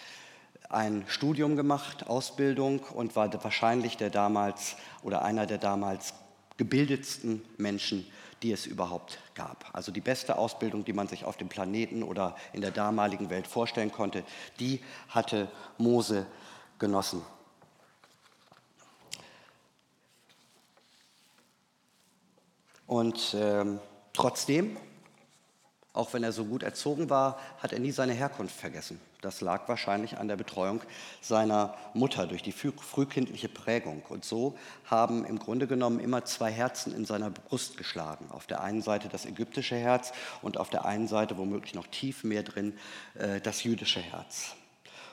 ein 0.69 1.05
Studium 1.09 1.57
gemacht, 1.57 2.07
Ausbildung 2.07 2.79
und 2.95 3.17
war 3.17 3.33
wahrscheinlich 3.43 3.97
der 3.97 4.11
damals 4.11 4.77
oder 5.03 5.23
einer 5.23 5.47
der 5.47 5.59
damals 5.59 6.15
gebildetsten 6.57 7.43
Menschen, 7.57 8.07
die 8.45 8.53
es 8.53 8.67
überhaupt 8.67 9.19
gab. 9.35 9.69
Also 9.73 9.91
die 9.91 10.01
beste 10.01 10.39
Ausbildung, 10.39 10.85
die 10.85 10.93
man 10.93 11.09
sich 11.09 11.25
auf 11.25 11.37
dem 11.37 11.49
Planeten 11.49 12.05
oder 12.05 12.37
in 12.53 12.61
der 12.61 12.71
damaligen 12.71 13.29
Welt 13.29 13.49
vorstellen 13.49 13.91
konnte, 13.91 14.23
die 14.61 14.81
hatte 15.09 15.49
Mose 15.79 16.27
genossen. 16.79 17.23
Und 22.91 23.37
ähm, 23.39 23.79
trotzdem 24.13 24.77
auch 25.93 26.13
wenn 26.13 26.23
er 26.23 26.33
so 26.33 26.45
gut 26.45 26.63
erzogen 26.63 27.11
war, 27.11 27.39
hat 27.59 27.73
er 27.73 27.81
nie 27.81 27.91
seine 27.91 28.13
Herkunft 28.13 28.55
vergessen. 28.55 29.01
Das 29.23 29.41
lag 29.41 29.69
wahrscheinlich 29.69 30.19
an 30.19 30.29
der 30.29 30.37
Betreuung 30.37 30.81
seiner 31.21 31.75
Mutter 31.95 32.27
durch 32.27 32.43
die 32.43 32.53
frühkindliche 32.53 33.49
Prägung. 33.49 34.03
Und 34.09 34.25
so 34.25 34.57
haben 34.87 35.25
im 35.25 35.41
Grunde 35.41 35.67
genommen 35.67 35.99
immer 35.99 36.25
zwei 36.25 36.53
Herzen 36.53 36.95
in 36.95 37.05
seiner 37.05 37.31
Brust 37.31 37.77
geschlagen. 37.77 38.27
Auf 38.31 38.47
der 38.47 38.63
einen 38.63 38.83
Seite 38.83 39.09
das 39.09 39.27
ägyptische 39.27 39.77
Herz 39.77 40.13
und 40.43 40.59
auf 40.59 40.71
der 40.71 40.85
einen 40.85 41.09
Seite, 41.09 41.37
womöglich 41.39 41.75
noch 41.75 41.89
tief 41.89 42.23
mehr 42.23 42.45
drin, 42.45 42.79
äh, 43.15 43.41
das 43.41 43.65
jüdische 43.65 44.01
Herz. 44.01 44.55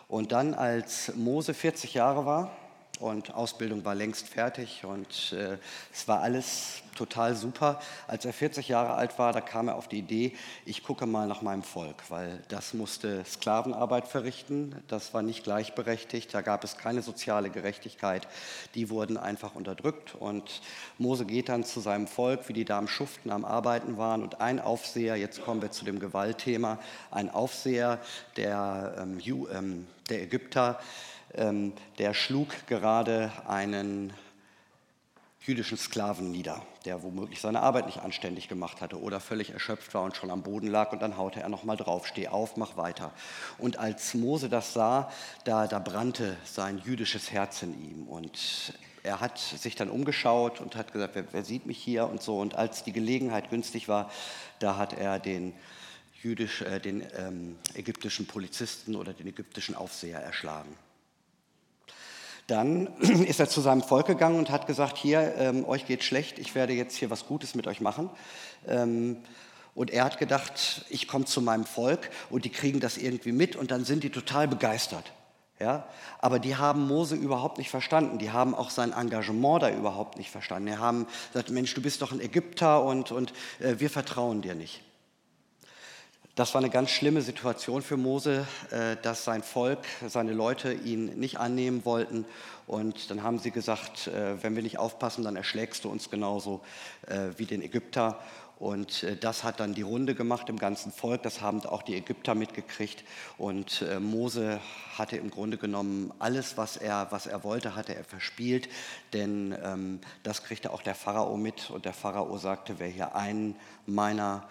Und 0.07 0.31
dann, 0.31 0.53
als 0.53 1.13
Mose 1.15 1.55
40 1.55 1.96
Jahre 1.96 2.25
war, 2.25 2.51
und 2.99 3.33
Ausbildung 3.33 3.85
war 3.85 3.95
längst 3.95 4.27
fertig 4.27 4.83
und 4.83 5.33
äh, 5.33 5.57
es 5.93 6.07
war 6.07 6.21
alles 6.21 6.81
total 6.95 7.35
super. 7.35 7.79
Als 8.07 8.25
er 8.25 8.33
40 8.33 8.67
Jahre 8.67 8.93
alt 8.93 9.19
war, 9.19 9.31
da 9.31 9.41
kam 9.41 9.67
er 9.67 9.75
auf 9.75 9.87
die 9.87 9.99
Idee, 9.99 10.35
ich 10.65 10.83
gucke 10.83 11.05
mal 11.05 11.27
nach 11.27 11.41
meinem 11.41 11.63
Volk, 11.63 12.03
weil 12.09 12.41
das 12.49 12.73
musste 12.73 13.23
Sklavenarbeit 13.23 14.07
verrichten, 14.07 14.75
das 14.87 15.13
war 15.13 15.21
nicht 15.21 15.43
gleichberechtigt, 15.43 16.33
da 16.33 16.41
gab 16.41 16.63
es 16.63 16.77
keine 16.77 17.01
soziale 17.01 17.49
Gerechtigkeit, 17.49 18.27
die 18.73 18.89
wurden 18.89 19.17
einfach 19.17 19.55
unterdrückt. 19.55 20.15
Und 20.15 20.61
Mose 20.97 21.25
geht 21.25 21.49
dann 21.49 21.63
zu 21.63 21.79
seinem 21.79 22.07
Volk, 22.07 22.49
wie 22.49 22.53
die 22.53 22.65
da 22.65 22.79
am 22.79 22.87
Schuften, 22.87 23.31
am 23.31 23.45
Arbeiten 23.45 23.97
waren. 23.97 24.23
Und 24.23 24.41
ein 24.41 24.59
Aufseher, 24.59 25.15
jetzt 25.15 25.43
kommen 25.43 25.61
wir 25.61 25.71
zu 25.71 25.85
dem 25.85 25.99
Gewaltthema, 25.99 26.79
ein 27.11 27.29
Aufseher 27.29 27.99
der, 28.35 28.95
ähm, 28.99 29.19
ähm 29.51 29.87
der 30.09 30.23
Ägypter, 30.23 30.79
ähm, 31.38 31.74
der 31.98 32.13
schlug 32.13 32.50
gerade 32.67 33.32
einen 33.48 34.13
jüdischen 35.48 35.77
Sklaven 35.77 36.29
nieder, 36.29 36.62
der 36.84 37.03
womöglich 37.03 37.39
seine 37.39 37.62
Arbeit 37.62 37.86
nicht 37.86 38.00
anständig 38.00 38.50
gemacht 38.50 38.82
hatte 38.82 39.01
oder 39.01 39.22
völlig 39.22 39.51
erschöpft 39.51 39.94
war 39.94 40.03
und 40.03 40.15
schon 40.15 40.29
am 40.29 40.44
Boden 40.44 40.67
lag 40.67 40.91
und 40.91 41.01
dann 41.01 41.17
haute 41.17 41.39
er 41.39 41.48
nochmal 41.48 41.77
drauf, 41.77 42.06
steh 42.06 42.27
auf, 42.27 42.58
mach 42.58 42.75
weiter. 42.75 43.13
Und 43.58 43.79
als 43.79 44.13
Mose 44.13 44.50
das 44.50 44.74
sah, 44.74 45.10
da, 45.46 45.67
da 45.67 45.79
brannte 45.79 46.36
sein 46.44 46.82
jüdisches 46.84 47.32
Herz 47.32 47.62
in 47.62 47.74
ihm 47.82 48.08
und 48.08 48.74
er 49.03 49.22
hat 49.22 49.39
sich 49.39 49.75
dann 49.75 49.89
umgeschaut 49.89 50.60
und 50.60 50.75
hat 50.75 50.91
gesagt, 50.91 51.15
wer, 51.15 51.24
wer 51.32 51.46
sieht 51.46 51.65
mich 51.65 51.77
hier 51.77 52.08
und 52.08 52.22
so. 52.22 52.39
Und 52.39 52.56
als 52.56 52.84
die 52.84 52.91
Gelegenheit 52.91 53.50
günstig 53.50 53.88
war, 53.88 54.12
da 54.60 54.75
hat 54.75 54.91
er 54.91 55.17
den, 55.17 55.53
jüdisch, 56.22 56.62
äh, 56.62 56.79
den 56.79 57.06
ähm, 57.15 57.58
ägyptischen 57.74 58.27
Polizisten 58.27 58.96
oder 58.96 59.13
den 59.13 59.27
ägyptischen 59.27 59.75
Aufseher 59.75 60.20
erschlagen. 60.20 60.75
Dann 62.47 62.87
ist 62.99 63.39
er 63.39 63.49
zu 63.49 63.61
seinem 63.61 63.83
Volk 63.83 64.07
gegangen 64.07 64.39
und 64.39 64.49
hat 64.49 64.67
gesagt, 64.67 64.97
hier, 64.97 65.35
ähm, 65.37 65.65
euch 65.65 65.85
geht 65.85 66.03
schlecht, 66.03 66.39
ich 66.39 66.55
werde 66.55 66.73
jetzt 66.73 66.95
hier 66.95 67.09
was 67.09 67.25
Gutes 67.25 67.55
mit 67.55 67.67
euch 67.67 67.81
machen. 67.81 68.09
Ähm, 68.67 69.17
und 69.75 69.91
er 69.91 70.05
hat 70.05 70.17
gedacht, 70.17 70.85
ich 70.89 71.07
komme 71.07 71.25
zu 71.25 71.39
meinem 71.39 71.65
Volk 71.65 72.09
und 72.31 72.45
die 72.45 72.49
kriegen 72.49 72.79
das 72.79 72.97
irgendwie 72.97 73.31
mit 73.31 73.55
und 73.55 73.69
dann 73.69 73.85
sind 73.85 74.03
die 74.03 74.09
total 74.09 74.47
begeistert. 74.47 75.11
Ja? 75.59 75.87
Aber 76.19 76.39
die 76.39 76.55
haben 76.55 76.87
Mose 76.87 77.15
überhaupt 77.15 77.57
nicht 77.57 77.69
verstanden. 77.69 78.17
Die 78.17 78.31
haben 78.31 78.55
auch 78.55 78.69
sein 78.69 78.91
Engagement 78.91 79.61
da 79.61 79.69
überhaupt 79.69 80.17
nicht 80.17 80.31
verstanden. 80.31 80.67
Die 80.67 80.77
haben 80.77 81.05
gesagt, 81.31 81.51
Mensch, 81.51 81.73
du 81.75 81.81
bist 81.81 82.01
doch 82.01 82.11
ein 82.11 82.21
Ägypter 82.21 82.83
und, 82.83 83.11
und 83.11 83.33
äh, 83.59 83.75
wir 83.77 83.89
vertrauen 83.89 84.41
dir 84.41 84.55
nicht. 84.55 84.81
Das 86.38 86.53
war 86.53 86.62
eine 86.62 86.70
ganz 86.70 86.91
schlimme 86.91 87.24
Situation 87.24 87.82
für 87.82 87.98
Mose, 87.98 88.46
äh, 88.70 88.96
dass 89.01 89.24
sein 89.24 89.41
Volk, 89.41 89.79
seine 90.08 90.34
Leute 90.34 90.72
ihn 90.72 91.20
nicht 91.20 91.39
annehmen 91.39 91.84
wollten. 91.84 92.25
Und 92.67 93.10
dann 93.10 93.24
haben 93.24 93.39
sie 93.39 93.50
gesagt, 93.50 94.06
äh, 94.06 94.44
wenn 94.44 94.56
wir 94.56 94.62
nicht 94.62 94.77
aufpassen, 94.77 95.24
dann 95.24 95.36
erschlägst 95.36 95.84
du 95.84 95.89
uns 95.89 96.12
genauso 96.12 96.62
äh, 97.08 97.29
wie 97.38 97.48
den 97.48 97.63
Ägypter. 97.63 98.20
Und 98.60 99.03
das 99.22 99.44
hat 99.44 99.60
dann 99.60 99.74
die 99.74 99.82
Runde 99.82 100.13
gemacht 100.13 100.48
im 100.50 100.60
ganzen 100.60 100.91
Volk. 100.91 101.24
Das 101.24 101.41
haben 101.41 101.63
auch 101.65 101.82
die 101.82 101.96
Ägypter 101.96 102.34
mitgekriegt. 102.34 103.03
Und 103.38 103.86
Mose 104.00 104.60
hatte 104.98 105.15
im 105.17 105.29
Grunde 105.29 105.60
genommen 105.60 106.12
alles, 106.17 106.58
was 106.58 106.75
er, 106.75 107.08
was 107.12 107.27
er 107.27 107.44
wollte, 107.44 107.75
hatte 107.75 107.94
er 107.94 108.03
verspielt. 108.03 108.67
Denn 109.13 109.56
ähm, 109.63 110.00
das 110.24 110.44
kriegte 110.44 110.74
auch 110.74 110.82
der 110.82 110.96
Pharao 110.96 111.38
mit. 111.38 111.70
Und 111.70 111.86
der 111.86 111.94
Pharao 111.94 112.36
sagte, 112.39 112.79
wer 112.79 112.88
hier 112.88 113.15
einen 113.15 113.56
meiner 113.86 114.48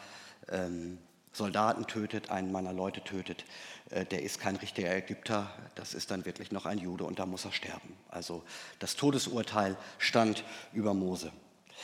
ähm, 0.52 0.98
Soldaten 1.36 1.86
tötet, 1.86 2.30
einen 2.30 2.50
meiner 2.50 2.72
Leute 2.72 3.02
tötet, 3.02 3.44
äh, 3.90 4.04
der 4.04 4.22
ist 4.22 4.40
kein 4.40 4.56
richtiger 4.56 4.94
Ägypter, 4.94 5.50
das 5.74 5.94
ist 5.94 6.10
dann 6.10 6.24
wirklich 6.24 6.50
noch 6.50 6.66
ein 6.66 6.78
Jude 6.78 7.04
und 7.04 7.18
da 7.18 7.26
muss 7.26 7.44
er 7.44 7.52
sterben. 7.52 7.96
Also 8.08 8.42
das 8.78 8.96
Todesurteil 8.96 9.76
stand 9.98 10.44
über 10.72 10.94
Mose. 10.94 11.30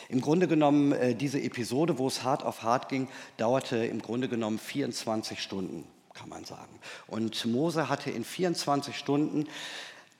Im 0.08 0.20
Grunde 0.20 0.48
genommen, 0.48 0.92
äh, 0.92 1.14
diese 1.14 1.40
Episode, 1.40 1.98
wo 1.98 2.08
es 2.08 2.22
hart 2.22 2.42
auf 2.42 2.62
hart 2.62 2.88
ging, 2.88 3.08
dauerte 3.36 3.84
im 3.84 4.00
Grunde 4.00 4.28
genommen 4.28 4.58
24 4.58 5.42
Stunden, 5.42 5.86
kann 6.14 6.28
man 6.28 6.44
sagen. 6.44 6.78
Und 7.06 7.44
Mose 7.44 7.88
hatte 7.88 8.10
in 8.10 8.24
24 8.24 8.96
Stunden 8.96 9.48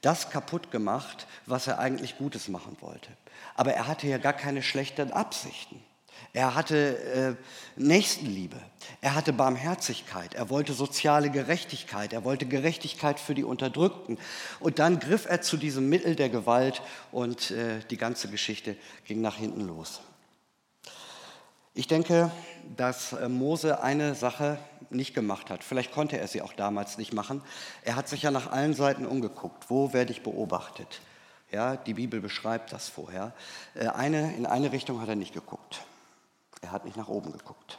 das 0.03 0.31
kaputt 0.31 0.71
gemacht, 0.71 1.27
was 1.47 1.69
er 1.69 1.79
eigentlich 1.79 2.19
Gutes 2.19 2.49
machen 2.49 2.77
wollte. 2.81 3.09
Aber 3.55 3.73
er 3.73 3.87
hatte 3.87 4.07
ja 4.09 4.19
gar 4.19 4.33
keine 4.33 4.63
schlechten 4.63 5.13
Absichten. 5.13 5.83
Er 6.33 6.55
hatte 6.55 7.37
äh, 7.77 7.81
Nächstenliebe, 7.81 8.57
er 9.01 9.15
hatte 9.15 9.33
Barmherzigkeit, 9.33 10.35
er 10.35 10.49
wollte 10.51 10.73
soziale 10.73 11.31
Gerechtigkeit, 11.31 12.13
er 12.13 12.25
wollte 12.25 12.47
Gerechtigkeit 12.47 13.21
für 13.21 13.35
die 13.35 13.45
Unterdrückten. 13.45 14.19
Und 14.61 14.79
dann 14.79 14.99
griff 14.99 15.27
er 15.27 15.43
zu 15.43 15.57
diesem 15.57 15.89
Mittel 15.89 16.17
der 16.17 16.29
Gewalt 16.31 16.83
und 17.11 17.51
äh, 17.51 17.81
die 17.91 17.97
ganze 17.97 18.29
Geschichte 18.29 18.77
ging 19.05 19.21
nach 19.21 19.37
hinten 19.37 19.67
los. 19.67 20.01
Ich 21.75 21.87
denke, 21.87 22.31
dass 22.77 23.15
äh, 23.15 23.29
Mose 23.29 23.83
eine 23.83 24.15
Sache 24.15 24.59
nicht 24.91 25.15
gemacht 25.15 25.49
hat. 25.49 25.65
Vielleicht 25.65 25.93
konnte 25.93 26.19
er 26.19 26.29
sie 26.29 26.43
auch 26.43 26.53
damals 26.53 26.99
nicht 26.99 27.15
machen. 27.15 27.43
Er 27.83 27.97
hat 27.97 28.09
sich 28.09 28.23
ja 28.23 28.31
nach 28.31 28.51
allen 28.51 28.75
Seiten 28.75 29.07
umgeguckt. 29.07 29.71
Wo 29.71 29.95
werde 29.95 30.13
ich 30.13 30.23
beobachtet? 30.23 31.01
Ja, 31.51 31.77
die 31.77 31.95
Bibel 31.95 32.21
beschreibt 32.21 32.73
das 32.73 32.89
vorher. 32.89 33.33
Äh, 33.75 33.89
eine, 33.89 34.35
in 34.37 34.45
eine 34.45 34.73
Richtung 34.73 35.01
hat 35.01 35.09
er 35.09 35.17
nicht 35.17 35.33
geguckt. 35.33 35.83
Er 36.63 36.73
hat 36.73 36.85
nicht 36.85 36.97
nach 36.97 37.09
oben 37.09 37.33
geguckt. 37.33 37.79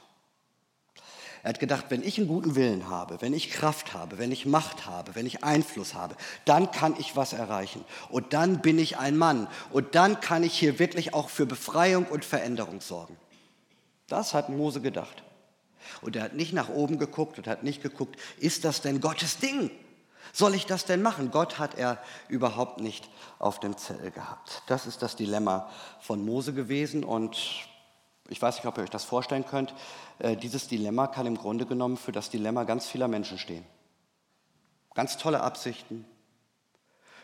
Er 1.41 1.49
hat 1.49 1.59
gedacht, 1.59 1.87
wenn 1.89 2.03
ich 2.03 2.17
einen 2.17 2.29
guten 2.29 2.55
Willen 2.55 2.87
habe, 2.87 3.21
wenn 3.21 3.33
ich 3.33 3.51
Kraft 3.51 3.93
habe, 3.93 4.17
wenn 4.17 4.31
ich 4.31 4.45
Macht 4.45 4.85
habe, 4.85 5.13
wenn 5.15 5.25
ich 5.25 5.43
Einfluss 5.43 5.93
habe, 5.93 6.15
dann 6.45 6.71
kann 6.71 6.95
ich 6.97 7.17
was 7.17 7.33
erreichen. 7.33 7.83
Und 8.09 8.31
dann 8.31 8.61
bin 8.61 8.79
ich 8.79 8.97
ein 8.97 9.17
Mann. 9.17 9.49
Und 9.69 9.95
dann 9.95 10.21
kann 10.21 10.43
ich 10.43 10.57
hier 10.57 10.79
wirklich 10.79 11.13
auch 11.13 11.27
für 11.27 11.45
Befreiung 11.45 12.05
und 12.05 12.23
Veränderung 12.23 12.79
sorgen. 12.79 13.17
Das 14.07 14.33
hat 14.33 14.47
Mose 14.47 14.79
gedacht. 14.79 15.23
Und 16.01 16.15
er 16.15 16.23
hat 16.23 16.33
nicht 16.33 16.53
nach 16.53 16.69
oben 16.69 16.97
geguckt 16.97 17.37
und 17.37 17.47
hat 17.47 17.63
nicht 17.63 17.81
geguckt, 17.83 18.17
ist 18.37 18.63
das 18.63 18.81
denn 18.81 19.01
Gottes 19.01 19.39
Ding? 19.39 19.69
Soll 20.31 20.55
ich 20.55 20.65
das 20.65 20.85
denn 20.85 21.01
machen? 21.01 21.29
Gott 21.29 21.59
hat 21.59 21.77
er 21.77 22.01
überhaupt 22.29 22.79
nicht 22.79 23.09
auf 23.37 23.59
dem 23.59 23.77
Zettel 23.77 24.11
gehabt. 24.11 24.63
Das 24.67 24.87
ist 24.87 25.01
das 25.01 25.17
Dilemma 25.17 25.69
von 25.99 26.23
Mose 26.23 26.53
gewesen 26.53 27.03
und 27.03 27.37
ich 28.33 28.41
weiß 28.41 28.55
nicht, 28.55 28.65
ob 28.65 28.79
ihr 28.79 28.83
euch 28.83 28.89
das 28.89 29.03
vorstellen 29.03 29.45
könnt, 29.45 29.75
äh, 30.17 30.35
dieses 30.35 30.67
Dilemma 30.67 31.05
kann 31.05 31.27
im 31.27 31.37
Grunde 31.37 31.67
genommen 31.67 31.97
für 31.97 32.11
das 32.11 32.31
Dilemma 32.31 32.63
ganz 32.63 32.87
vieler 32.87 33.07
Menschen 33.07 33.37
stehen. 33.37 33.63
Ganz 34.95 35.17
tolle 35.17 35.41
Absichten, 35.41 36.03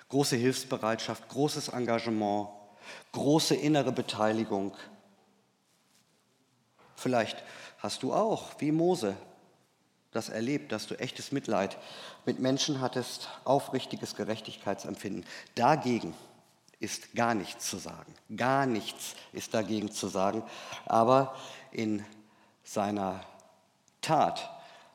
große 0.10 0.36
Hilfsbereitschaft, 0.36 1.28
großes 1.30 1.70
Engagement, 1.70 2.50
große 3.12 3.56
innere 3.56 3.92
Beteiligung. 3.92 4.76
Vielleicht 6.96 7.44
hast 7.80 8.04
du 8.04 8.14
auch, 8.14 8.52
wie 8.60 8.72
Mose, 8.72 9.18
das 10.12 10.30
erlebt, 10.30 10.72
dass 10.72 10.86
du 10.86 10.94
echtes 11.00 11.32
Mitleid 11.32 11.78
mit 12.28 12.40
Menschen 12.40 12.82
hattest, 12.82 13.30
aufrichtiges 13.46 14.16
Gerechtigkeitsempfinden. 14.16 15.26
Dagegen 15.56 16.14
ist 16.80 17.14
gar 17.14 17.34
nichts 17.34 17.70
zu 17.70 17.78
sagen. 17.78 18.14
Gar 18.36 18.66
nichts 18.66 19.16
ist 19.34 19.54
dagegen 19.54 19.92
zu 19.92 20.08
sagen. 20.08 20.44
Aber 20.86 21.36
in 21.72 22.06
seiner 22.64 23.24
Tat 24.02 24.50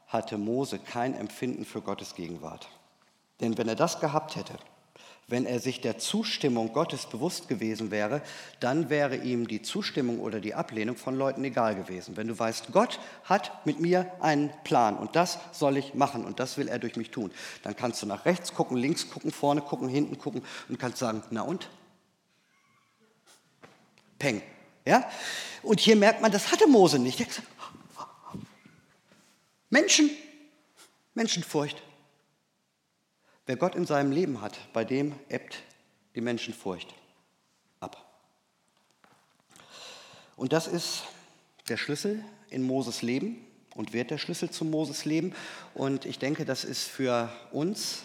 hatte 0.07 0.38
Mose 0.38 0.79
kein 0.79 1.14
Empfinden 1.14 1.64
für 1.64 1.83
Gottes 1.83 2.14
Gegenwart. 2.14 2.69
Denn 3.41 3.59
wenn 3.59 3.69
er 3.69 3.75
das 3.75 4.00
gehabt 4.00 4.37
hätte, 4.37 4.55
wenn 5.28 5.47
er 5.47 5.59
sich 5.59 5.81
der 5.81 5.99
Zustimmung 5.99 6.73
Gottes 6.73 7.07
bewusst 7.07 7.49
gewesen 7.49 7.90
wäre, 7.90 8.23
dann 8.61 8.90
wäre 8.90 9.16
ihm 9.16 9.49
die 9.49 9.62
Zustimmung 9.62 10.21
oder 10.21 10.40
die 10.40 10.54
Ablehnung 10.54 10.97
von 10.97 11.16
Leuten 11.16 11.43
egal 11.45 11.75
gewesen. 11.75 12.16
Wenn 12.16 12.28
du 12.28 12.38
weißt, 12.38 12.73
Gott 12.73 13.00
hat 13.25 13.64
mit 13.66 13.81
mir 13.81 14.11
einen 14.21 14.50
Plan 14.64 14.97
und 14.97 15.16
das 15.16 15.38
soll 15.52 15.76
ich 15.76 15.95
machen 15.95 16.25
und 16.25 16.40
das 16.40 16.59
will 16.59 16.69
er 16.69 16.78
durch 16.78 16.97
mich 16.97 17.11
tun, 17.11 17.31
dann 17.62 17.75
kannst 17.75 18.02
du 18.02 18.07
nach 18.07 18.26
rechts 18.26 18.52
gucken, 18.52 18.76
links 18.76 19.09
gucken, 19.11 19.31
vorne 19.31 19.62
gucken, 19.62 19.88
hinten 19.88 20.19
gucken 20.19 20.43
und 20.69 20.78
kannst 20.78 20.99
sagen, 20.99 21.23
na 21.31 21.43
und? 21.43 21.69
Peng, 24.19 24.43
Ja? 24.85 25.09
Und 25.62 25.81
hier 25.81 25.97
merkt 25.97 26.21
man, 26.21 26.31
das 26.31 26.52
hatte 26.52 26.66
Mose 26.66 26.99
nicht. 26.99 27.26
Menschen, 29.71 30.11
Menschenfurcht. 31.14 31.83
Wer 33.46 33.56
Gott 33.56 33.74
in 33.74 33.86
seinem 33.86 34.10
Leben 34.10 34.40
hat, 34.40 34.58
bei 34.72 34.84
dem 34.84 35.14
ebbt 35.28 35.62
die 36.14 36.20
Menschenfurcht 36.20 36.94
ab. 37.80 38.02
Und 40.36 40.52
das 40.52 40.66
ist 40.66 41.04
der 41.68 41.76
Schlüssel 41.76 42.24
in 42.50 42.62
Moses 42.62 43.02
Leben 43.02 43.44
und 43.74 43.92
wird 43.92 44.10
der 44.10 44.18
Schlüssel 44.18 44.50
zu 44.50 44.64
Moses 44.64 45.04
Leben. 45.04 45.34
Und 45.74 46.06
ich 46.06 46.18
denke, 46.18 46.44
das 46.44 46.64
ist 46.64 46.84
für 46.84 47.30
uns 47.52 48.02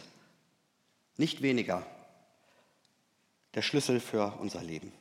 nicht 1.17 1.41
weniger 1.41 1.85
der 3.55 3.61
Schlüssel 3.61 3.99
für 3.99 4.33
unser 4.39 4.61
Leben 4.61 4.91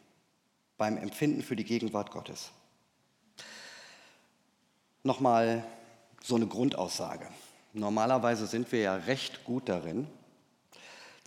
beim 0.76 0.96
Empfinden 0.96 1.42
für 1.42 1.56
die 1.56 1.64
Gegenwart 1.64 2.12
Gottes. 2.12 2.50
Nochmal 5.02 5.64
so 6.22 6.36
eine 6.36 6.46
Grundaussage. 6.46 7.28
Normalerweise 7.72 8.46
sind 8.46 8.70
wir 8.72 8.80
ja 8.80 8.94
recht 8.94 9.44
gut 9.44 9.68
darin, 9.68 10.06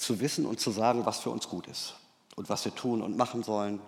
zu 0.01 0.20
wissen 0.20 0.46
und 0.46 0.60
zu 0.60 0.72
sagen, 0.72 1.05
was 1.05 1.20
für 1.20 1.29
uns 1.29 1.48
gut 1.48 1.67
ist 1.67 1.96
und 2.36 2.50
was 2.50 2.65
wir 2.65 2.74
tun 2.74 3.01
und 3.01 3.17
machen 3.17 3.43
sollen. 3.43 3.79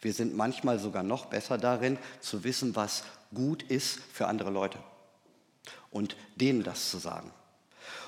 Wir 0.00 0.12
sind 0.12 0.36
manchmal 0.36 0.78
sogar 0.78 1.02
noch 1.02 1.26
besser 1.26 1.58
darin, 1.58 1.98
zu 2.20 2.44
wissen, 2.44 2.74
was 2.74 3.04
gut 3.34 3.62
ist 3.64 4.00
für 4.12 4.26
andere 4.26 4.50
Leute 4.50 4.78
und 5.90 6.16
denen 6.36 6.62
das 6.62 6.90
zu 6.90 6.98
sagen. 6.98 7.30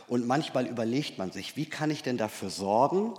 Und 0.09 0.27
manchmal 0.27 0.67
überlegt 0.67 1.19
man 1.19 1.31
sich, 1.31 1.57
wie 1.57 1.67
kann 1.67 1.91
ich 1.91 2.03
denn 2.03 2.17
dafür 2.17 2.51
sorgen, 2.51 3.15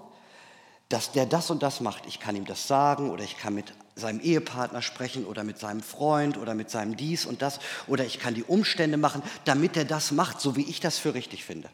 dass 0.90 1.12
der 1.12 1.26
das 1.26 1.50
und 1.50 1.64
das 1.64 1.80
macht. 1.80 2.06
Ich 2.06 2.20
kann 2.20 2.36
ihm 2.36 2.46
das 2.46 2.68
sagen 2.68 3.12
oder 3.12 3.24
ich 3.24 3.38
kann 3.38 3.56
mit 3.56 3.74
seinem 3.96 4.20
Ehepartner 4.20 4.82
sprechen 4.82 5.26
oder 5.26 5.44
mit 5.44 5.58
seinem 5.58 5.82
Freund 5.82 6.38
oder 6.38 6.54
mit 6.54 6.70
seinem 6.70 6.98
dies 6.98 7.26
und 7.26 7.42
das 7.42 7.60
oder 7.88 8.06
ich 8.06 8.20
kann 8.20 8.34
die 8.34 8.44
Umstände 8.44 8.98
machen, 8.98 9.22
damit 9.46 9.78
er 9.78 9.86
das 9.86 10.12
macht, 10.12 10.42
so 10.42 10.56
wie 10.56 10.64
ich 10.70 10.80
das 10.80 10.98
für 10.98 11.14
richtig 11.14 11.46
finde. 11.46 11.70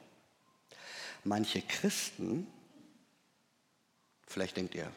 Manche 1.24 1.62
Christen, 1.62 2.48
vielleicht 4.28 4.58
denkt 4.58 4.76
ihr, 4.76 4.92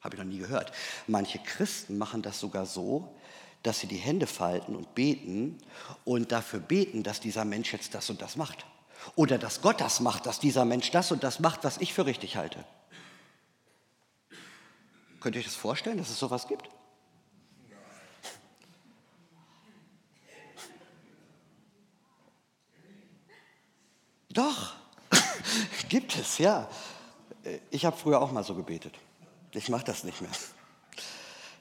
habe 0.00 0.16
ich 0.16 0.18
noch 0.18 0.28
nie 0.28 0.38
gehört, 0.38 0.72
manche 1.06 1.38
Christen 1.38 1.98
machen 1.98 2.22
das 2.22 2.40
sogar 2.40 2.66
so, 2.66 3.14
dass 3.62 3.80
sie 3.80 3.86
die 3.86 3.96
Hände 3.96 4.26
falten 4.26 4.74
und 4.74 4.94
beten 4.94 5.58
und 6.04 6.32
dafür 6.32 6.60
beten, 6.60 7.02
dass 7.02 7.20
dieser 7.20 7.44
Mensch 7.44 7.72
jetzt 7.72 7.94
das 7.94 8.08
und 8.08 8.22
das 8.22 8.36
macht. 8.36 8.64
Oder 9.16 9.38
dass 9.38 9.60
Gott 9.60 9.80
das 9.80 10.00
macht, 10.00 10.26
dass 10.26 10.40
dieser 10.40 10.64
Mensch 10.64 10.90
das 10.90 11.12
und 11.12 11.22
das 11.22 11.40
macht, 11.40 11.64
was 11.64 11.78
ich 11.78 11.92
für 11.92 12.06
richtig 12.06 12.36
halte. 12.36 12.64
Könnt 15.20 15.36
ihr 15.36 15.40
euch 15.40 15.46
das 15.46 15.54
vorstellen, 15.54 15.98
dass 15.98 16.08
es 16.08 16.18
sowas 16.18 16.48
gibt? 16.48 16.68
Doch, 24.32 24.74
gibt 25.88 26.16
es, 26.16 26.38
ja. 26.38 26.68
Ich 27.70 27.84
habe 27.84 27.96
früher 27.96 28.20
auch 28.20 28.32
mal 28.32 28.44
so 28.44 28.54
gebetet. 28.54 28.98
Ich 29.52 29.68
mache 29.68 29.84
das 29.84 30.04
nicht 30.04 30.20
mehr. 30.20 30.30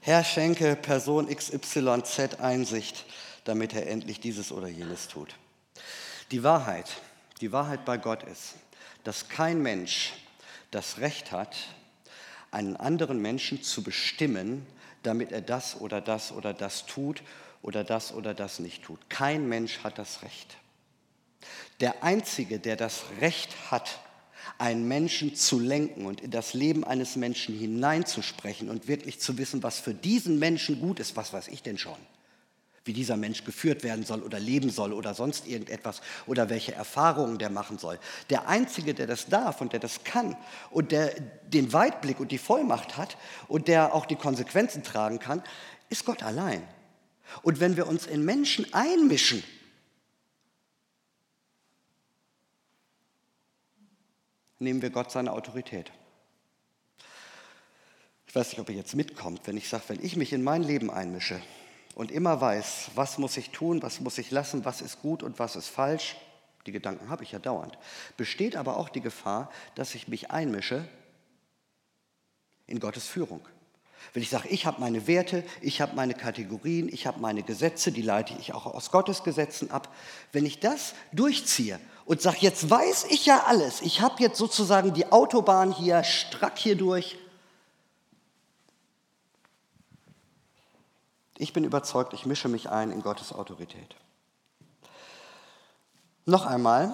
Herr, 0.02 0.24
schenke 0.24 0.76
Person 0.76 1.28
XYZ 1.28 2.40
Einsicht, 2.40 3.06
damit 3.44 3.74
er 3.74 3.88
endlich 3.88 4.20
dieses 4.20 4.52
oder 4.52 4.68
jenes 4.68 5.08
tut. 5.08 5.36
Die 6.32 6.44
Wahrheit, 6.44 7.02
die 7.42 7.52
Wahrheit 7.52 7.86
bei 7.86 7.98
Gott 7.98 8.24
ist, 8.24 8.56
dass 9.04 9.30
kein 9.30 9.62
Mensch 9.62 10.14
das 10.72 11.00
Recht 11.00 11.32
hat, 11.32 11.56
einen 12.52 12.76
anderen 12.76 13.22
Menschen 13.22 13.64
zu 13.64 13.84
bestimmen, 13.84 14.66
damit 15.04 15.32
er 15.32 15.42
das 15.42 15.80
oder 15.80 16.02
das 16.02 16.32
oder 16.32 16.54
das 16.54 16.86
tut 16.86 17.24
oder 17.62 17.84
das 17.84 18.14
oder 18.14 18.34
das 18.34 18.60
nicht 18.60 18.84
tut. 18.84 19.00
Kein 19.10 19.48
Mensch 19.48 19.80
hat 19.84 19.98
das 19.98 20.22
Recht. 20.24 20.58
Der 21.80 22.04
Einzige, 22.04 22.60
der 22.60 22.76
das 22.76 23.04
Recht 23.22 23.72
hat, 23.72 24.00
einen 24.58 24.88
Menschen 24.88 25.36
zu 25.36 25.60
lenken 25.60 26.06
und 26.06 26.22
in 26.22 26.32
das 26.32 26.54
Leben 26.54 26.84
eines 26.84 27.16
Menschen 27.16 27.58
hineinzusprechen 27.58 28.70
und 28.70 28.88
wirklich 28.88 29.20
zu 29.20 29.38
wissen, 29.38 29.64
was 29.64 29.80
für 29.80 29.94
diesen 29.94 30.40
Menschen 30.40 30.80
gut 30.80 31.00
ist, 31.00 31.16
was 31.16 31.34
weiß 31.34 31.48
ich 31.50 31.62
denn 31.64 31.78
schon, 31.78 31.98
wie 32.86 32.94
dieser 32.94 33.18
Mensch 33.18 33.44
geführt 33.44 33.84
werden 33.84 34.06
soll 34.06 34.24
oder 34.24 34.40
leben 34.40 34.70
soll 34.70 34.94
oder 34.94 35.14
sonst 35.14 35.48
irgendetwas 35.48 36.02
oder 36.26 36.50
welche 36.50 36.74
Erfahrungen 36.74 37.38
der 37.38 37.50
machen 37.50 37.78
soll. 37.78 38.00
Der 38.30 38.48
Einzige, 38.48 38.94
der 38.94 39.08
das 39.08 39.28
darf 39.28 39.62
und 39.62 39.74
der 39.74 39.80
das 39.80 40.04
kann 40.04 40.36
und 40.72 40.92
der 40.92 41.14
den 41.48 41.72
Weitblick 41.74 42.20
und 42.20 42.32
die 42.32 42.38
Vollmacht 42.38 42.98
hat 42.98 43.18
und 43.48 43.68
der 43.68 43.94
auch 43.94 44.06
die 44.06 44.16
Konsequenzen 44.16 44.84
tragen 44.84 45.20
kann, 45.20 45.44
ist 45.90 46.06
Gott 46.06 46.24
allein. 46.24 46.64
Und 47.42 47.60
wenn 47.60 47.78
wir 47.78 47.88
uns 47.88 48.08
in 48.08 48.26
Menschen 48.26 48.74
einmischen, 48.74 49.44
nehmen 54.60 54.82
wir 54.82 54.90
Gott 54.90 55.12
seine 55.12 55.34
Autorität. 55.34 55.92
Ich 58.28 58.36
weiß 58.36 58.50
nicht, 58.50 58.60
ob 58.60 58.70
ihr 58.70 58.76
jetzt 58.76 58.96
mitkommt, 58.96 59.42
wenn 59.46 59.58
ich 59.58 59.70
sage, 59.70 59.84
wenn 59.88 60.04
ich 60.04 60.16
mich 60.16 60.34
in 60.34 60.44
mein 60.44 60.64
Leben 60.64 60.92
einmische, 60.92 61.42
und 62.00 62.12
immer 62.12 62.40
weiß, 62.40 62.92
was 62.96 63.18
muss 63.18 63.36
ich 63.36 63.50
tun, 63.50 63.82
was 63.84 64.00
muss 64.00 64.18
ich 64.18 64.32
lassen, 64.32 64.64
was 64.64 64.80
ist 64.80 65.02
gut 65.02 65.22
und 65.22 65.38
was 65.38 65.58
ist 65.58 65.68
falsch, 65.68 66.16
die 66.66 66.72
Gedanken 66.72 67.10
habe 67.10 67.24
ich 67.26 67.34
ja 67.34 67.40
dauernd, 67.40 67.78
besteht 68.16 68.56
aber 68.56 68.78
auch 68.78 68.88
die 68.88 69.02
Gefahr, 69.02 69.52
dass 69.76 69.96
ich 69.96 70.08
mich 70.08 70.32
einmische 70.32 70.88
in 72.68 72.80
Gottes 72.80 73.06
Führung. 73.06 73.42
Wenn 74.14 74.24
ich 74.24 74.30
sage, 74.30 74.48
ich 74.48 74.66
habe 74.66 74.80
meine 74.80 75.08
Werte, 75.08 75.44
ich 75.60 75.82
habe 75.82 75.94
meine 75.94 76.14
Kategorien, 76.14 76.88
ich 76.88 77.06
habe 77.06 77.20
meine 77.20 77.44
Gesetze, 77.44 77.92
die 77.92 78.02
leite 78.02 78.34
ich 78.40 78.54
auch 78.54 78.66
aus 78.66 78.92
Gottes 78.92 79.24
Gesetzen 79.24 79.70
ab. 79.70 79.94
Wenn 80.32 80.46
ich 80.46 80.62
das 80.62 80.94
durchziehe 81.12 81.82
und 82.10 82.22
sage, 82.22 82.40
jetzt 82.42 82.68
weiß 82.70 83.06
ich 83.12 83.28
ja 83.28 83.44
alles, 83.46 83.82
ich 83.82 84.02
habe 84.02 84.16
jetzt 84.22 84.40
sozusagen 84.40 84.94
die 84.94 85.12
Autobahn 85.12 85.72
hier 85.72 86.04
strack 86.04 86.58
hier 86.58 86.76
durch, 86.76 87.18
Ich 91.42 91.54
bin 91.54 91.64
überzeugt, 91.64 92.14
ich 92.14 92.26
mische 92.26 92.50
mich 92.50 92.70
ein 92.70 92.92
in 92.92 93.02
Gottes 93.02 93.32
Autorität. 93.32 93.96
Noch 96.26 96.46
einmal, 96.46 96.94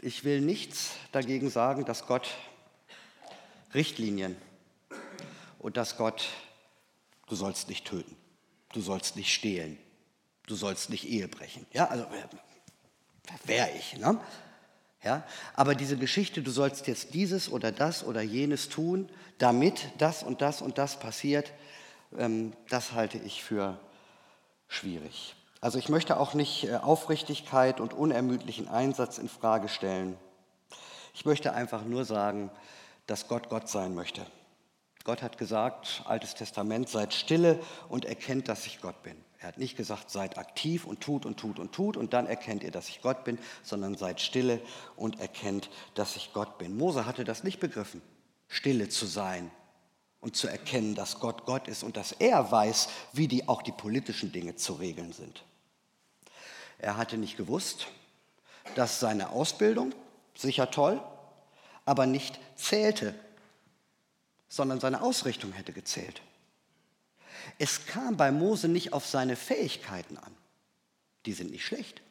ich 0.00 0.22
will 0.22 0.40
nichts 0.40 0.92
dagegen 1.10 1.50
sagen, 1.50 1.84
dass 1.84 2.06
Gott 2.06 2.28
Richtlinien 3.74 4.36
und 5.58 5.76
dass 5.76 5.96
Gott, 5.96 6.26
du 7.26 7.34
sollst 7.34 7.68
nicht 7.68 7.84
töten, 7.84 8.16
du 8.72 8.80
sollst 8.80 9.16
nicht 9.16 9.34
stehlen, 9.34 9.80
du 10.46 10.54
sollst 10.54 10.88
nicht 10.88 11.08
Ehe 11.08 11.26
brechen. 11.26 11.66
Ja, 11.72 11.86
also 11.88 12.06
wäre 13.44 13.70
ich. 13.76 13.98
Ne? 13.98 14.20
Ja, 15.02 15.24
aber 15.54 15.74
diese 15.74 15.96
Geschichte, 15.96 16.42
du 16.42 16.50
sollst 16.50 16.86
jetzt 16.86 17.14
dieses 17.14 17.50
oder 17.50 17.70
das 17.70 18.04
oder 18.04 18.22
jenes 18.22 18.68
tun, 18.68 19.08
damit 19.38 19.88
das 19.98 20.22
und 20.22 20.42
das 20.42 20.62
und 20.62 20.78
das 20.78 20.98
passiert, 20.98 21.52
ähm, 22.18 22.52
das 22.68 22.92
halte 22.92 23.18
ich 23.18 23.42
für 23.44 23.78
schwierig. 24.68 25.36
Also 25.60 25.78
ich 25.78 25.88
möchte 25.88 26.18
auch 26.18 26.34
nicht 26.34 26.64
äh, 26.64 26.76
Aufrichtigkeit 26.76 27.80
und 27.80 27.94
unermüdlichen 27.94 28.68
Einsatz 28.68 29.18
in 29.18 29.28
Frage 29.28 29.68
stellen. 29.68 30.16
Ich 31.14 31.24
möchte 31.24 31.52
einfach 31.52 31.84
nur 31.84 32.04
sagen, 32.04 32.50
dass 33.06 33.28
Gott 33.28 33.48
Gott 33.48 33.68
sein 33.68 33.94
möchte. 33.94 34.26
Gott 35.04 35.22
hat 35.22 35.38
gesagt, 35.38 36.02
Altes 36.04 36.34
Testament, 36.34 36.88
seid 36.88 37.14
stille 37.14 37.60
und 37.88 38.04
erkennt, 38.04 38.48
dass 38.48 38.66
ich 38.66 38.80
Gott 38.80 39.02
bin. 39.02 39.16
Er 39.46 39.50
hat 39.50 39.58
nicht 39.58 39.76
gesagt, 39.76 40.10
seid 40.10 40.38
aktiv 40.38 40.84
und 40.84 41.00
tut 41.00 41.24
und 41.24 41.38
tut 41.38 41.60
und 41.60 41.70
tut 41.70 41.96
und 41.96 42.12
dann 42.12 42.26
erkennt 42.26 42.64
ihr, 42.64 42.72
dass 42.72 42.88
ich 42.88 43.00
Gott 43.00 43.22
bin, 43.22 43.38
sondern 43.62 43.96
seid 43.96 44.20
stille 44.20 44.60
und 44.96 45.20
erkennt, 45.20 45.70
dass 45.94 46.16
ich 46.16 46.32
Gott 46.32 46.58
bin. 46.58 46.76
Mose 46.76 47.06
hatte 47.06 47.22
das 47.22 47.44
nicht 47.44 47.60
begriffen, 47.60 48.02
stille 48.48 48.88
zu 48.88 49.06
sein 49.06 49.52
und 50.20 50.34
zu 50.34 50.48
erkennen, 50.48 50.96
dass 50.96 51.20
Gott 51.20 51.46
Gott 51.46 51.68
ist 51.68 51.84
und 51.84 51.96
dass 51.96 52.10
er 52.10 52.50
weiß, 52.50 52.88
wie 53.12 53.28
die, 53.28 53.46
auch 53.46 53.62
die 53.62 53.70
politischen 53.70 54.32
Dinge 54.32 54.56
zu 54.56 54.72
regeln 54.72 55.12
sind. 55.12 55.44
Er 56.80 56.96
hatte 56.96 57.16
nicht 57.16 57.36
gewusst, 57.36 57.86
dass 58.74 58.98
seine 58.98 59.30
Ausbildung, 59.30 59.94
sicher 60.34 60.72
toll, 60.72 61.00
aber 61.84 62.06
nicht 62.06 62.40
zählte, 62.56 63.14
sondern 64.48 64.80
seine 64.80 65.02
Ausrichtung 65.02 65.52
hätte 65.52 65.72
gezählt. 65.72 66.20
Es 67.58 67.86
kam 67.86 68.16
bei 68.16 68.30
Mose 68.30 68.68
nicht 68.68 68.92
auf 68.92 69.06
seine 69.06 69.36
Fähigkeiten 69.36 70.18
an. 70.18 70.34
Die 71.26 71.32
sind 71.32 71.50
nicht 71.50 71.64
schlecht. 71.64 72.02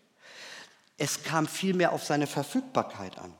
Es 0.97 1.23
kam 1.23 1.47
vielmehr 1.47 1.91
auf 1.91 2.03
seine 2.03 2.27
Verfügbarkeit 2.27 3.17
an. 3.17 3.33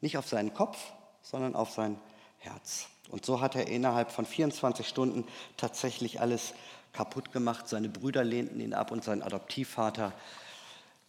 Nicht 0.00 0.18
auf 0.18 0.28
seinen 0.28 0.54
Kopf, 0.54 0.78
sondern 1.22 1.54
auf 1.54 1.70
sein 1.70 1.98
Herz. 2.38 2.86
Und 3.10 3.24
so 3.24 3.40
hat 3.40 3.54
er 3.56 3.68
innerhalb 3.68 4.10
von 4.10 4.26
24 4.26 4.86
Stunden 4.86 5.24
tatsächlich 5.56 6.20
alles 6.20 6.54
kaputt 6.92 7.32
gemacht. 7.32 7.68
Seine 7.68 7.88
Brüder 7.88 8.24
lehnten 8.24 8.60
ihn 8.60 8.74
ab 8.74 8.90
und 8.90 9.04
sein 9.04 9.22
Adoptivvater, 9.22 10.12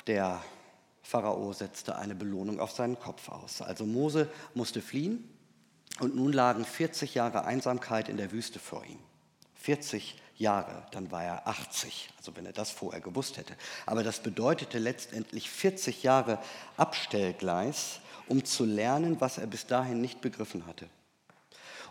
der 0.08 0.42
Pharao, 1.04 1.54
setzte 1.54 1.98
eine 1.98 2.16
Belohnung 2.16 2.60
auf 2.60 2.72
seinen 2.72 3.00
Kopf 3.00 3.30
aus. 3.30 3.62
Also 3.62 3.86
Mose 3.86 4.30
musste 4.54 4.82
fliehen 4.82 5.28
und 6.00 6.16
nun 6.16 6.32
lagen 6.32 6.66
40 6.66 7.16
Jahre 7.16 7.46
Einsamkeit 7.46 8.10
in 8.10 8.18
der 8.18 8.32
Wüste 8.32 8.60
vor 8.60 8.86
ihm. 8.86 9.00
40 9.60 10.16
Jahre, 10.38 10.86
dann 10.92 11.12
war 11.12 11.24
er 11.24 11.48
80, 11.48 12.10
also 12.18 12.36
wenn 12.36 12.46
er 12.46 12.54
das 12.54 12.72
vorher 12.72 13.02
gewusst 13.02 13.38
hätte. 13.38 13.56
Aber 13.86 14.04
das 14.04 14.22
bedeutete 14.22 14.80
letztendlich 14.80 15.50
40 15.50 16.02
Jahre 16.02 16.40
Abstellgleis, 16.78 18.00
um 18.28 18.46
zu 18.46 18.64
lernen, 18.64 19.20
was 19.20 19.38
er 19.38 19.48
bis 19.48 19.68
dahin 19.68 20.00
nicht 20.00 20.22
begriffen 20.22 20.66
hatte. 20.66 20.88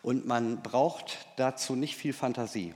Und 0.02 0.26
man 0.26 0.62
braucht 0.62 1.18
dazu 1.36 1.76
nicht 1.76 1.96
viel 1.96 2.14
Fantasie, 2.14 2.74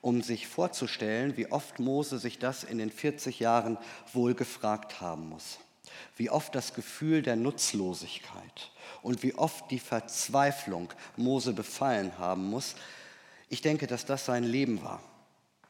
um 0.00 0.22
sich 0.22 0.46
vorzustellen, 0.46 1.36
wie 1.36 1.50
oft 1.50 1.80
Mose 1.80 2.18
sich 2.18 2.38
das 2.38 2.62
in 2.62 2.78
den 2.78 2.92
40 2.92 3.40
Jahren 3.40 3.78
wohl 4.12 4.34
gefragt 4.34 5.00
haben 5.00 5.28
muss. 5.28 5.58
Wie 6.16 6.30
oft 6.30 6.54
das 6.54 6.74
Gefühl 6.74 7.22
der 7.22 7.36
Nutzlosigkeit 7.36 8.70
und 9.02 9.22
wie 9.22 9.34
oft 9.34 9.70
die 9.70 9.78
Verzweiflung 9.78 10.92
Mose 11.16 11.52
befallen 11.52 12.16
haben 12.18 12.44
muss, 12.50 12.76
ich 13.54 13.62
denke, 13.62 13.86
dass 13.86 14.04
das 14.04 14.26
sein 14.26 14.42
Leben 14.42 14.82
war. 14.82 15.00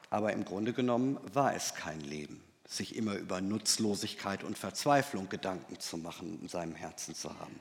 Aber 0.08 0.32
im 0.32 0.46
Grunde 0.46 0.72
genommen 0.72 1.20
war 1.34 1.54
es 1.54 1.74
kein 1.74 2.00
Leben, 2.00 2.42
sich 2.66 2.96
immer 2.96 3.12
über 3.12 3.42
Nutzlosigkeit 3.42 4.42
und 4.42 4.56
Verzweiflung 4.56 5.28
Gedanken 5.28 5.78
zu 5.78 5.98
machen, 5.98 6.40
in 6.40 6.48
seinem 6.48 6.74
Herzen 6.74 7.14
zu 7.14 7.38
haben. 7.38 7.60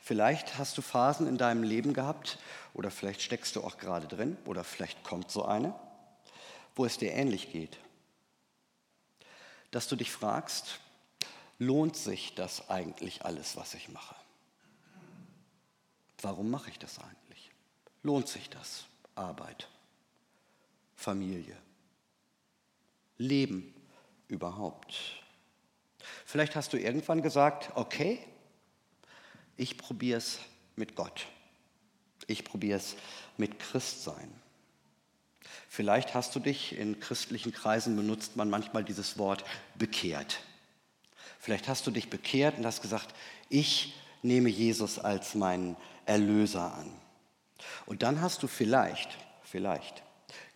Vielleicht 0.00 0.56
hast 0.56 0.78
du 0.78 0.80
Phasen 0.80 1.26
in 1.26 1.36
deinem 1.36 1.64
Leben 1.64 1.92
gehabt 1.92 2.38
oder 2.72 2.90
vielleicht 2.90 3.20
steckst 3.20 3.56
du 3.56 3.62
auch 3.62 3.76
gerade 3.76 4.06
drin 4.06 4.38
oder 4.46 4.64
vielleicht 4.64 5.04
kommt 5.04 5.30
so 5.30 5.44
eine, 5.44 5.74
wo 6.74 6.86
es 6.86 6.96
dir 6.96 7.12
ähnlich 7.12 7.52
geht. 7.52 7.76
Dass 9.70 9.86
du 9.86 9.96
dich 9.96 10.10
fragst, 10.10 10.80
lohnt 11.58 11.94
sich 11.94 12.34
das 12.36 12.70
eigentlich 12.70 13.26
alles, 13.26 13.54
was 13.54 13.74
ich 13.74 13.90
mache? 13.90 14.14
Warum 16.22 16.50
mache 16.50 16.70
ich 16.70 16.78
das 16.78 16.98
eigentlich? 17.00 17.27
Lohnt 18.02 18.28
sich 18.28 18.48
das? 18.50 18.84
Arbeit, 19.14 19.68
Familie, 20.94 21.56
Leben 23.16 23.74
überhaupt. 24.28 24.94
Vielleicht 26.24 26.54
hast 26.54 26.72
du 26.72 26.78
irgendwann 26.78 27.22
gesagt, 27.22 27.72
okay, 27.74 28.20
ich 29.56 29.76
probiere 29.76 30.18
es 30.18 30.38
mit 30.76 30.94
Gott. 30.94 31.26
Ich 32.28 32.44
probiere 32.44 32.78
es 32.78 32.96
mit 33.36 33.58
Christsein. 33.58 34.32
Vielleicht 35.68 36.14
hast 36.14 36.34
du 36.34 36.40
dich 36.40 36.76
in 36.78 37.00
christlichen 37.00 37.52
Kreisen 37.52 37.96
benutzt 37.96 38.36
man 38.36 38.50
manchmal 38.50 38.84
dieses 38.84 39.18
Wort 39.18 39.44
bekehrt. 39.76 40.40
Vielleicht 41.38 41.68
hast 41.68 41.86
du 41.86 41.90
dich 41.90 42.10
bekehrt 42.10 42.58
und 42.58 42.66
hast 42.66 42.82
gesagt, 42.82 43.14
ich 43.48 43.94
nehme 44.22 44.48
Jesus 44.48 44.98
als 44.98 45.34
meinen 45.34 45.76
Erlöser 46.04 46.74
an. 46.74 46.92
Und 47.86 48.02
dann 48.02 48.20
hast 48.20 48.42
du 48.42 48.46
vielleicht, 48.46 49.16
vielleicht 49.42 50.02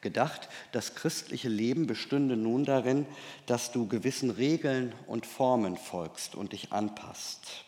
gedacht, 0.00 0.48
das 0.72 0.94
christliche 0.94 1.48
Leben 1.48 1.86
bestünde 1.86 2.36
nun 2.36 2.64
darin, 2.64 3.06
dass 3.46 3.72
du 3.72 3.86
gewissen 3.86 4.30
Regeln 4.30 4.94
und 5.06 5.26
Formen 5.26 5.76
folgst 5.76 6.34
und 6.34 6.52
dich 6.52 6.72
anpasst. 6.72 7.64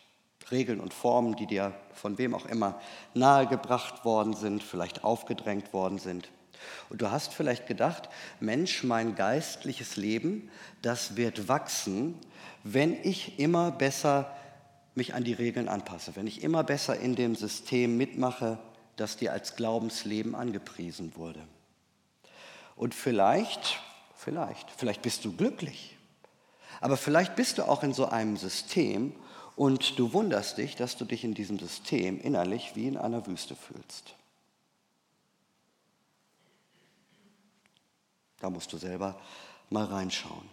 Regeln 0.51 0.79
und 0.79 0.93
Formen, 0.93 1.35
die 1.35 1.47
dir 1.47 1.73
von 1.93 2.17
wem 2.17 2.35
auch 2.35 2.45
immer 2.45 2.79
nahegebracht 3.13 4.05
worden 4.05 4.33
sind, 4.33 4.61
vielleicht 4.61 5.03
aufgedrängt 5.03 5.73
worden 5.73 5.97
sind. 5.97 6.29
Und 6.89 7.01
du 7.01 7.11
hast 7.11 7.33
vielleicht 7.33 7.67
gedacht, 7.67 8.09
Mensch, 8.39 8.83
mein 8.83 9.15
geistliches 9.15 9.97
Leben, 9.97 10.49
das 10.81 11.15
wird 11.15 11.47
wachsen, 11.47 12.15
wenn 12.63 12.93
ich 13.03 13.39
immer 13.39 13.71
besser 13.71 14.35
mich 14.93 15.13
an 15.13 15.23
die 15.23 15.33
Regeln 15.33 15.67
anpasse, 15.67 16.15
wenn 16.15 16.27
ich 16.27 16.43
immer 16.43 16.63
besser 16.63 16.97
in 16.97 17.15
dem 17.15 17.35
System 17.35 17.97
mitmache, 17.97 18.59
das 18.95 19.17
dir 19.17 19.33
als 19.33 19.55
Glaubensleben 19.55 20.35
angepriesen 20.35 21.15
wurde. 21.15 21.41
Und 22.75 22.93
vielleicht, 22.93 23.79
vielleicht, 24.15 24.69
vielleicht 24.71 25.01
bist 25.01 25.25
du 25.25 25.35
glücklich, 25.35 25.95
aber 26.81 26.97
vielleicht 26.97 27.35
bist 27.35 27.57
du 27.57 27.63
auch 27.63 27.83
in 27.83 27.93
so 27.93 28.05
einem 28.07 28.37
System 28.37 29.13
und 29.55 29.97
du 29.97 30.11
wunderst 30.13 30.57
dich, 30.57 30.75
dass 30.75 30.97
du 30.97 31.05
dich 31.05 31.23
in 31.23 31.33
diesem 31.33 31.57
System 31.59 32.19
innerlich 32.19 32.75
wie 32.75 32.87
in 32.87 32.97
einer 32.97 33.25
Wüste 33.25 33.55
fühlst. 33.55 34.15
Da 38.39 38.49
musst 38.49 38.73
du 38.73 38.77
selber 38.77 39.19
mal 39.69 39.85
reinschauen. 39.85 40.49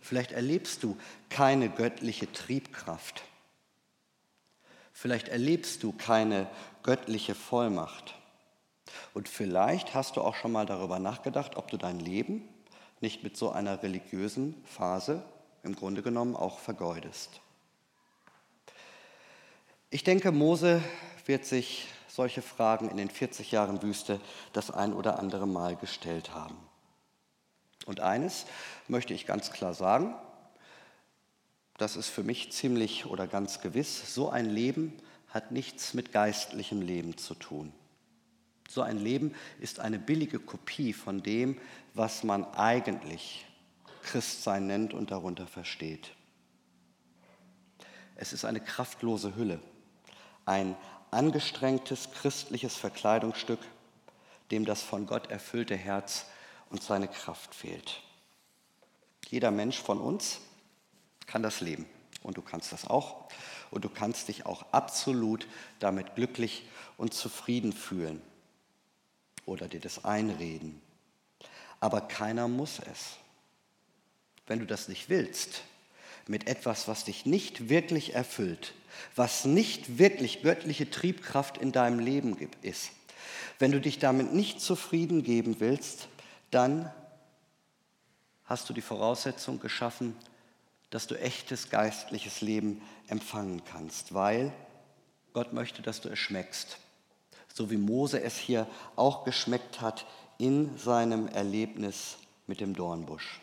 Vielleicht 0.00 0.32
erlebst 0.32 0.82
du 0.82 0.96
keine 1.28 1.68
göttliche 1.68 2.30
Triebkraft. 2.32 3.24
Vielleicht 4.92 5.28
erlebst 5.28 5.82
du 5.82 5.92
keine 5.92 6.48
göttliche 6.84 7.34
Vollmacht. 7.34 8.14
Und 9.12 9.28
vielleicht 9.28 9.94
hast 9.94 10.16
du 10.16 10.20
auch 10.20 10.36
schon 10.36 10.52
mal 10.52 10.66
darüber 10.66 11.00
nachgedacht, 11.00 11.56
ob 11.56 11.68
du 11.68 11.76
dein 11.76 11.98
Leben 11.98 12.48
nicht 13.00 13.24
mit 13.24 13.36
so 13.36 13.50
einer 13.50 13.82
religiösen 13.82 14.62
Phase 14.64 15.24
im 15.64 15.74
Grunde 15.74 16.02
genommen 16.02 16.36
auch 16.36 16.58
vergeudest. 16.58 17.40
Ich 19.90 20.04
denke, 20.04 20.30
Mose 20.30 20.82
wird 21.26 21.44
sich 21.44 21.88
solche 22.08 22.42
Fragen 22.42 22.90
in 22.90 22.96
den 22.96 23.10
40 23.10 23.50
Jahren 23.50 23.82
Wüste 23.82 24.20
das 24.52 24.70
ein 24.70 24.92
oder 24.92 25.18
andere 25.18 25.46
Mal 25.46 25.76
gestellt 25.76 26.32
haben. 26.34 26.56
Und 27.86 28.00
eines 28.00 28.46
möchte 28.88 29.14
ich 29.14 29.26
ganz 29.26 29.50
klar 29.50 29.74
sagen, 29.74 30.14
das 31.76 31.96
ist 31.96 32.08
für 32.08 32.22
mich 32.22 32.52
ziemlich 32.52 33.06
oder 33.06 33.26
ganz 33.26 33.60
gewiss, 33.60 34.14
so 34.14 34.30
ein 34.30 34.48
Leben 34.48 34.92
hat 35.34 35.50
nichts 35.50 35.94
mit 35.94 36.12
geistlichem 36.12 36.80
Leben 36.80 37.18
zu 37.18 37.34
tun. 37.34 37.72
So 38.68 38.82
ein 38.82 38.98
Leben 38.98 39.34
ist 39.58 39.80
eine 39.80 39.98
billige 39.98 40.38
Kopie 40.38 40.92
von 40.92 41.24
dem, 41.24 41.60
was 41.92 42.22
man 42.22 42.44
eigentlich 42.54 43.44
Christsein 44.04 44.68
nennt 44.68 44.94
und 44.94 45.10
darunter 45.10 45.48
versteht. 45.48 46.12
Es 48.14 48.32
ist 48.32 48.44
eine 48.44 48.60
kraftlose 48.60 49.34
Hülle, 49.34 49.58
ein 50.46 50.76
angestrengtes 51.10 52.12
christliches 52.12 52.76
Verkleidungsstück, 52.76 53.60
dem 54.52 54.64
das 54.64 54.82
von 54.82 55.06
Gott 55.06 55.32
erfüllte 55.32 55.76
Herz 55.76 56.26
und 56.70 56.80
seine 56.82 57.08
Kraft 57.08 57.54
fehlt. 57.56 58.02
Jeder 59.28 59.50
Mensch 59.50 59.80
von 59.80 59.98
uns 59.98 60.40
kann 61.26 61.42
das 61.42 61.60
leben 61.60 61.86
und 62.22 62.36
du 62.36 62.42
kannst 62.42 62.72
das 62.72 62.86
auch 62.86 63.28
und 63.74 63.84
du 63.84 63.88
kannst 63.88 64.28
dich 64.28 64.46
auch 64.46 64.64
absolut 64.70 65.48
damit 65.80 66.14
glücklich 66.14 66.62
und 66.96 67.12
zufrieden 67.12 67.72
fühlen 67.72 68.22
oder 69.46 69.66
dir 69.66 69.80
das 69.80 70.04
einreden. 70.04 70.80
Aber 71.80 72.00
keiner 72.02 72.46
muss 72.46 72.78
es. 72.78 73.16
Wenn 74.46 74.60
du 74.60 74.66
das 74.66 74.88
nicht 74.88 75.08
willst, 75.08 75.62
mit 76.28 76.46
etwas, 76.46 76.86
was 76.86 77.04
dich 77.04 77.26
nicht 77.26 77.68
wirklich 77.68 78.14
erfüllt, 78.14 78.74
was 79.16 79.44
nicht 79.44 79.98
wirklich 79.98 80.42
göttliche 80.42 80.88
Triebkraft 80.88 81.58
in 81.58 81.72
deinem 81.72 81.98
Leben 81.98 82.36
ist, 82.62 82.92
wenn 83.58 83.72
du 83.72 83.80
dich 83.80 83.98
damit 83.98 84.32
nicht 84.32 84.60
zufrieden 84.60 85.24
geben 85.24 85.56
willst, 85.58 86.06
dann 86.52 86.92
hast 88.44 88.68
du 88.68 88.72
die 88.72 88.80
Voraussetzung 88.82 89.58
geschaffen, 89.58 90.16
dass 90.94 91.08
du 91.08 91.18
echtes 91.20 91.70
geistliches 91.70 92.40
Leben 92.40 92.80
empfangen 93.08 93.64
kannst, 93.64 94.14
weil 94.14 94.52
Gott 95.32 95.52
möchte, 95.52 95.82
dass 95.82 96.00
du 96.00 96.08
es 96.08 96.20
schmeckst. 96.20 96.78
So 97.52 97.68
wie 97.72 97.78
Mose 97.78 98.22
es 98.22 98.36
hier 98.36 98.68
auch 98.94 99.24
geschmeckt 99.24 99.80
hat 99.80 100.06
in 100.38 100.78
seinem 100.78 101.26
Erlebnis 101.26 102.18
mit 102.46 102.60
dem 102.60 102.76
Dornbusch. 102.76 103.40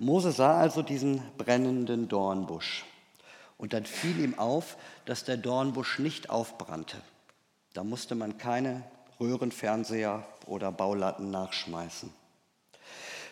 Mose 0.00 0.32
sah 0.32 0.58
also 0.58 0.82
diesen 0.82 1.22
brennenden 1.38 2.08
Dornbusch 2.08 2.86
und 3.56 3.72
dann 3.72 3.86
fiel 3.86 4.18
ihm 4.18 4.36
auf, 4.36 4.76
dass 5.04 5.22
der 5.22 5.36
Dornbusch 5.36 6.00
nicht 6.00 6.28
aufbrannte. 6.28 7.00
Da 7.72 7.84
musste 7.84 8.16
man 8.16 8.36
keine 8.36 8.82
Röhrenfernseher 9.20 10.26
oder 10.46 10.72
Baulatten 10.72 11.30
nachschmeißen. 11.30 12.12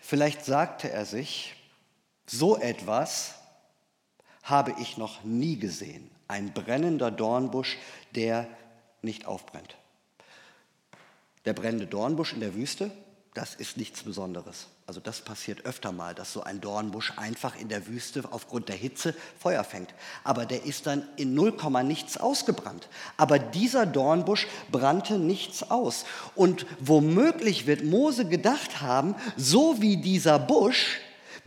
Vielleicht 0.00 0.44
sagte 0.44 0.92
er 0.92 1.06
sich, 1.06 1.56
so 2.30 2.56
etwas 2.56 3.34
habe 4.42 4.74
ich 4.80 4.96
noch 4.96 5.24
nie 5.24 5.58
gesehen. 5.58 6.10
Ein 6.28 6.52
brennender 6.52 7.10
Dornbusch, 7.10 7.76
der 8.14 8.46
nicht 9.02 9.26
aufbrennt. 9.26 9.76
Der 11.44 11.54
brennende 11.54 11.86
Dornbusch 11.86 12.32
in 12.32 12.40
der 12.40 12.54
Wüste, 12.54 12.90
das 13.34 13.54
ist 13.54 13.76
nichts 13.76 14.02
Besonderes. 14.02 14.66
Also 14.86 15.00
das 15.00 15.20
passiert 15.20 15.64
öfter 15.64 15.92
mal, 15.92 16.14
dass 16.14 16.32
so 16.32 16.42
ein 16.42 16.60
Dornbusch 16.60 17.12
einfach 17.16 17.58
in 17.58 17.68
der 17.68 17.86
Wüste 17.86 18.24
aufgrund 18.30 18.68
der 18.68 18.76
Hitze 18.76 19.14
Feuer 19.38 19.62
fängt. 19.62 19.94
Aber 20.24 20.46
der 20.46 20.64
ist 20.64 20.86
dann 20.86 21.06
in 21.16 21.34
0, 21.34 21.54
nichts 21.84 22.16
ausgebrannt. 22.16 22.88
Aber 23.16 23.38
dieser 23.38 23.86
Dornbusch 23.86 24.48
brannte 24.70 25.18
nichts 25.18 25.70
aus. 25.70 26.04
Und 26.34 26.66
womöglich 26.80 27.66
wird 27.66 27.84
Mose 27.84 28.26
gedacht 28.26 28.80
haben, 28.80 29.14
so 29.36 29.80
wie 29.80 29.96
dieser 29.96 30.38
Busch 30.38 30.98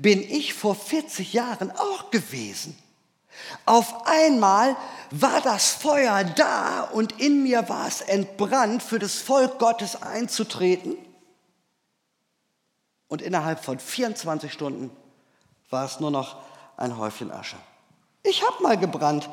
bin 0.04 0.22
ich 0.22 0.54
vor 0.54 0.76
40 0.76 1.34
Jahren 1.34 1.72
auch 1.72 2.12
gewesen. 2.12 2.78
Auf 3.66 4.06
einmal 4.06 4.76
war 5.10 5.42
das 5.42 5.72
Feuer 5.72 6.24
da 6.24 6.82
und 6.82 7.20
in 7.20 7.42
mir 7.42 7.68
war 7.70 7.88
es 7.88 8.02
entbrannt, 8.02 8.84
für 8.84 9.00
das 9.00 9.16
Volk 9.16 9.58
Gottes 9.58 10.02
einzutreten. 10.02 10.98
Und 13.08 13.22
innerhalb 13.22 13.64
von 13.64 13.80
24 13.80 14.52
Stunden 14.52 14.92
war 15.70 15.86
es 15.86 16.00
nur 16.00 16.12
noch 16.12 16.38
ein 16.78 16.98
Häufchen 16.98 17.32
Asche. 17.32 17.58
Ich 18.24 18.46
habe 18.46 18.62
mal 18.62 18.78
gebrannt, 18.78 19.30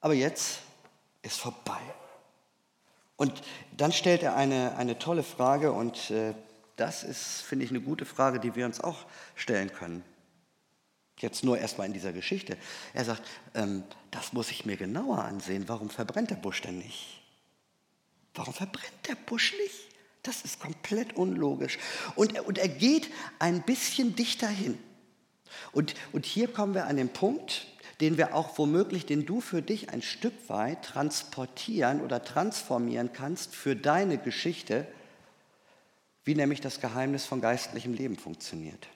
aber 0.00 0.14
jetzt 0.14 0.58
ist 1.22 1.38
vorbei. 1.38 1.80
Und 3.16 3.42
dann 3.76 3.92
stellt 3.92 4.22
er 4.22 4.34
eine, 4.34 4.76
eine 4.76 4.98
tolle 4.98 5.22
Frage 5.22 5.72
und 5.72 6.10
äh, 6.10 6.34
das 6.78 7.02
ist, 7.02 7.42
finde 7.42 7.64
ich, 7.64 7.70
eine 7.70 7.80
gute 7.80 8.04
Frage, 8.04 8.40
die 8.40 8.54
wir 8.54 8.64
uns 8.64 8.80
auch 8.80 9.06
stellen 9.34 9.72
können. 9.72 10.04
Jetzt 11.18 11.42
nur 11.42 11.58
erstmal 11.58 11.88
in 11.88 11.92
dieser 11.92 12.12
Geschichte. 12.12 12.56
Er 12.94 13.04
sagt, 13.04 13.22
ähm, 13.54 13.82
das 14.12 14.32
muss 14.32 14.50
ich 14.52 14.64
mir 14.64 14.76
genauer 14.76 15.24
ansehen. 15.24 15.68
Warum 15.68 15.90
verbrennt 15.90 16.30
der 16.30 16.36
Busch 16.36 16.62
denn 16.62 16.78
nicht? 16.78 17.20
Warum 18.34 18.54
verbrennt 18.54 19.08
der 19.08 19.16
Busch 19.16 19.52
nicht? 19.58 19.88
Das 20.22 20.42
ist 20.42 20.60
komplett 20.60 21.16
unlogisch. 21.16 21.78
Und, 22.14 22.38
und 22.40 22.58
er 22.58 22.68
geht 22.68 23.10
ein 23.40 23.62
bisschen 23.62 24.14
dichter 24.14 24.48
hin. 24.48 24.78
Und, 25.72 25.94
und 26.12 26.26
hier 26.26 26.46
kommen 26.46 26.74
wir 26.74 26.86
an 26.86 26.96
den 26.96 27.08
Punkt, 27.08 27.66
den 28.00 28.16
wir 28.16 28.36
auch 28.36 28.56
womöglich, 28.58 29.06
den 29.06 29.26
du 29.26 29.40
für 29.40 29.62
dich 29.62 29.90
ein 29.90 30.02
Stück 30.02 30.48
weit 30.48 30.84
transportieren 30.84 32.00
oder 32.00 32.22
transformieren 32.22 33.12
kannst 33.12 33.56
für 33.56 33.74
deine 33.74 34.18
Geschichte, 34.18 34.86
wie 36.28 36.34
nämlich 36.34 36.60
das 36.60 36.82
Geheimnis 36.82 37.24
von 37.24 37.40
geistlichem 37.40 37.94
Leben 37.94 38.18
funktioniert. 38.18 38.86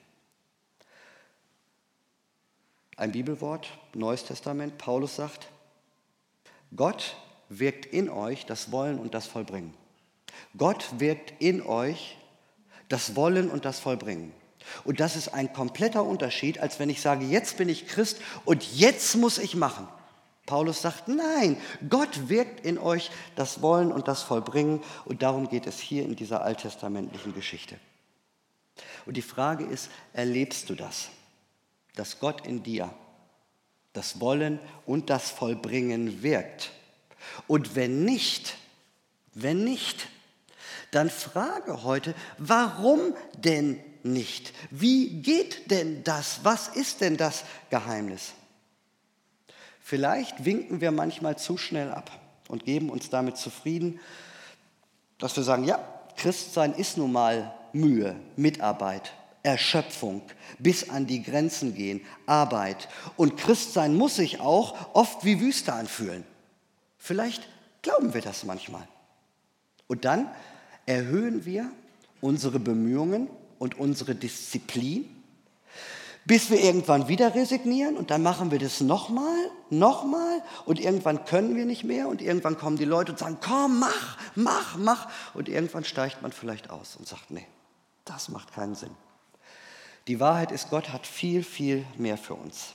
Ein 2.95 3.11
Bibelwort, 3.11 3.67
Neues 3.95 4.23
Testament, 4.23 4.77
Paulus 4.77 5.15
sagt, 5.15 5.47
Gott 6.75 7.15
wirkt 7.49 7.87
in 7.87 8.07
euch 8.07 8.45
das 8.45 8.71
Wollen 8.71 8.99
und 8.99 9.15
das 9.15 9.25
Vollbringen. 9.25 9.73
Gott 10.55 10.87
wirkt 10.99 11.33
in 11.41 11.63
euch 11.63 12.19
das 12.87 13.15
Wollen 13.15 13.49
und 13.49 13.65
das 13.65 13.79
Vollbringen. 13.79 14.31
Und 14.83 14.99
das 14.99 15.15
ist 15.15 15.29
ein 15.29 15.51
kompletter 15.53 16.03
Unterschied, 16.03 16.59
als 16.59 16.77
wenn 16.77 16.91
ich 16.91 17.01
sage, 17.01 17.25
jetzt 17.25 17.57
bin 17.57 17.67
ich 17.67 17.87
Christ 17.87 18.21
und 18.45 18.77
jetzt 18.77 19.15
muss 19.15 19.39
ich 19.39 19.55
machen. 19.55 19.87
Paulus 20.45 20.81
sagt, 20.81 21.07
nein, 21.07 21.57
Gott 21.89 22.27
wirkt 22.27 22.65
in 22.65 22.77
euch 22.77 23.11
das 23.35 23.61
Wollen 23.61 23.91
und 23.91 24.07
das 24.07 24.23
Vollbringen 24.23 24.81
und 25.05 25.21
darum 25.21 25.47
geht 25.47 25.67
es 25.67 25.79
hier 25.79 26.03
in 26.03 26.15
dieser 26.15 26.43
alttestamentlichen 26.43 27.33
Geschichte. 27.33 27.79
Und 29.05 29.15
die 29.15 29.21
Frage 29.21 29.65
ist, 29.65 29.89
erlebst 30.11 30.69
du 30.69 30.75
das, 30.75 31.09
dass 31.95 32.19
Gott 32.19 32.45
in 32.45 32.63
dir 32.63 32.93
das 33.93 34.19
Wollen 34.19 34.59
und 34.85 35.09
das 35.09 35.29
Vollbringen 35.29 36.23
wirkt? 36.23 36.71
Und 37.47 37.75
wenn 37.75 38.03
nicht, 38.03 38.57
wenn 39.33 39.63
nicht, 39.63 40.07
dann 40.91 41.09
frage 41.09 41.83
heute, 41.83 42.13
warum 42.37 43.15
denn 43.37 43.79
nicht? 44.03 44.53
Wie 44.69 45.21
geht 45.21 45.71
denn 45.71 46.03
das? 46.03 46.41
Was 46.43 46.67
ist 46.67 47.01
denn 47.01 47.17
das 47.17 47.45
Geheimnis? 47.69 48.33
Vielleicht 49.85 50.45
winken 50.45 50.79
wir 50.79 50.91
manchmal 50.91 51.37
zu 51.37 51.57
schnell 51.57 51.91
ab 51.91 52.09
und 52.47 52.63
geben 52.63 52.89
uns 52.89 53.09
damit 53.09 53.35
zufrieden, 53.35 53.99
dass 55.19 55.35
wir 55.35 55.43
sagen, 55.43 55.65
ja, 55.65 55.77
Christsein 56.15 56.73
ist 56.73 56.97
nun 56.97 57.11
mal 57.11 57.53
Mühe, 57.73 58.15
Mitarbeit, 58.37 59.11
Erschöpfung, 59.43 60.21
bis 60.57 60.89
an 60.89 61.05
die 61.05 61.21
Grenzen 61.21 61.75
gehen, 61.75 61.99
Arbeit. 62.25 62.87
Und 63.17 63.35
Christsein 63.35 63.93
muss 63.93 64.15
sich 64.15 64.39
auch 64.39 64.95
oft 64.95 65.25
wie 65.25 65.41
Wüste 65.41 65.73
anfühlen. 65.73 66.23
Vielleicht 66.97 67.45
glauben 67.81 68.13
wir 68.13 68.21
das 68.21 68.45
manchmal. 68.45 68.87
Und 69.87 70.05
dann 70.05 70.29
erhöhen 70.85 71.43
wir 71.43 71.69
unsere 72.21 72.59
Bemühungen 72.59 73.27
und 73.59 73.77
unsere 73.77 74.15
Disziplin, 74.15 75.09
bis 76.25 76.49
wir 76.49 76.59
irgendwann 76.59 77.07
wieder 77.07 77.35
resignieren 77.35 77.97
und 77.97 78.11
dann 78.11 78.23
machen 78.23 78.51
wir 78.51 78.59
das 78.59 78.81
nochmal, 78.81 79.51
nochmal 79.69 80.41
und 80.65 80.79
irgendwann 80.79 81.25
können 81.25 81.55
wir 81.55 81.65
nicht 81.65 81.83
mehr 81.83 82.07
und 82.07 82.21
irgendwann 82.21 82.57
kommen 82.57 82.77
die 82.77 82.85
Leute 82.85 83.11
und 83.11 83.19
sagen, 83.19 83.37
komm, 83.41 83.79
mach, 83.79 84.17
mach, 84.35 84.77
mach 84.77 85.09
und 85.33 85.49
irgendwann 85.49 85.83
steigt 85.83 86.21
man 86.21 86.31
vielleicht 86.31 86.69
aus 86.69 86.95
und 86.95 87.07
sagt, 87.07 87.31
nee, 87.31 87.45
das 88.05 88.29
macht 88.29 88.53
keinen 88.53 88.75
Sinn. 88.75 88.95
Die 90.07 90.19
Wahrheit 90.19 90.51
ist, 90.51 90.69
Gott 90.69 90.89
hat 90.89 91.07
viel, 91.07 91.43
viel 91.43 91.85
mehr 91.97 92.17
für 92.17 92.35
uns. 92.35 92.73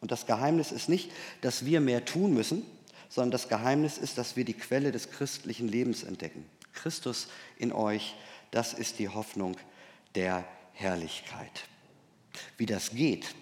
Und 0.00 0.10
das 0.10 0.26
Geheimnis 0.26 0.72
ist 0.72 0.88
nicht, 0.88 1.10
dass 1.42 1.66
wir 1.66 1.80
mehr 1.80 2.06
tun 2.06 2.32
müssen, 2.32 2.64
sondern 3.10 3.32
das 3.32 3.48
Geheimnis 3.48 3.98
ist, 3.98 4.16
dass 4.16 4.36
wir 4.36 4.44
die 4.44 4.54
Quelle 4.54 4.92
des 4.92 5.10
christlichen 5.10 5.68
Lebens 5.68 6.04
entdecken. 6.04 6.46
Christus 6.72 7.28
in 7.58 7.72
euch, 7.72 8.14
das 8.50 8.72
ist 8.72 8.98
die 8.98 9.08
Hoffnung 9.08 9.56
der 10.14 10.44
Herrlichkeit. 10.72 11.64
Wie 12.56 12.66
das 12.66 12.90
geht, 12.90 13.34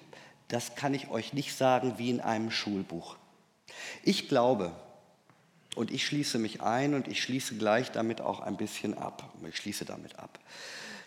das 0.48 0.74
kann 0.74 0.94
ich 0.94 1.10
euch 1.10 1.32
nicht 1.32 1.56
sagen 1.56 1.94
wie 1.98 2.10
in 2.10 2.20
einem 2.20 2.50
Schulbuch. 2.50 3.16
Ich 4.02 4.28
glaube, 4.28 4.72
und 5.76 5.90
ich 5.92 6.06
schließe 6.06 6.38
mich 6.38 6.62
ein 6.62 6.94
und 6.94 7.06
ich 7.06 7.22
schließe 7.22 7.56
gleich 7.56 7.92
damit 7.92 8.20
auch 8.20 8.40
ein 8.40 8.56
bisschen 8.56 8.96
ab, 8.96 9.32
ich 9.48 9.56
schließe 9.56 9.84
damit 9.84 10.18
ab, 10.18 10.38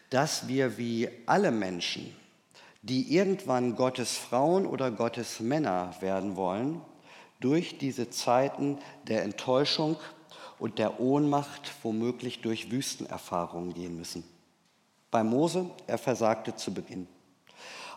dass 0.10 0.47
wir 0.47 0.77
wie 0.77 1.10
alle 1.25 1.51
Menschen, 1.51 2.15
die 2.82 3.13
irgendwann 3.13 3.75
Gottes 3.75 4.17
Frauen 4.17 4.65
oder 4.65 4.91
Gottes 4.91 5.39
Männer 5.39 5.93
werden 5.99 6.36
wollen, 6.36 6.82
durch 7.39 7.77
diese 7.80 8.10
Zeiten 8.10 8.77
der 9.08 9.23
Enttäuschung 9.23 9.97
und 10.60 10.77
der 10.77 10.99
Ohnmacht 10.99 11.71
womöglich 11.82 12.41
durch 12.41 12.71
Wüstenerfahrungen 12.71 13.73
gehen 13.73 13.97
müssen. 13.97 14.23
Bei 15.10 15.23
Mose, 15.23 15.69
er 15.88 15.97
versagte 15.97 16.56
zu 16.56 16.73
Beginn. 16.73 17.08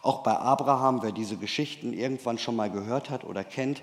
Auch 0.04 0.22
bei 0.22 0.36
Abraham, 0.36 1.02
wer 1.02 1.12
diese 1.12 1.38
Geschichten 1.38 1.94
irgendwann 1.94 2.36
schon 2.36 2.56
mal 2.56 2.70
gehört 2.70 3.08
hat 3.08 3.24
oder 3.24 3.42
kennt, 3.42 3.80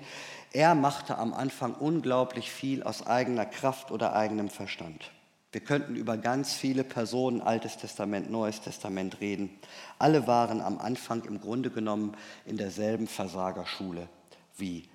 er 0.52 0.76
machte 0.76 1.18
am 1.18 1.34
Anfang 1.34 1.74
unglaublich 1.74 2.48
viel 2.48 2.84
aus 2.84 3.04
eigener 3.04 3.44
Kraft 3.44 3.90
oder 3.90 4.14
eigenem 4.14 4.48
Verstand. 4.48 5.10
Wir 5.50 5.62
könnten 5.62 5.96
über 5.96 6.16
ganz 6.16 6.52
viele 6.52 6.84
Personen, 6.84 7.42
Altes 7.42 7.76
Testament, 7.76 8.30
Neues 8.30 8.60
Testament 8.60 9.20
reden. 9.20 9.50
Alle 9.98 10.28
waren 10.28 10.60
am 10.60 10.78
Anfang 10.78 11.24
im 11.24 11.40
Grunde 11.40 11.70
genommen 11.70 12.16
in 12.46 12.56
derselben 12.56 13.08
Versagerschule 13.08 14.08
wie 14.56 14.88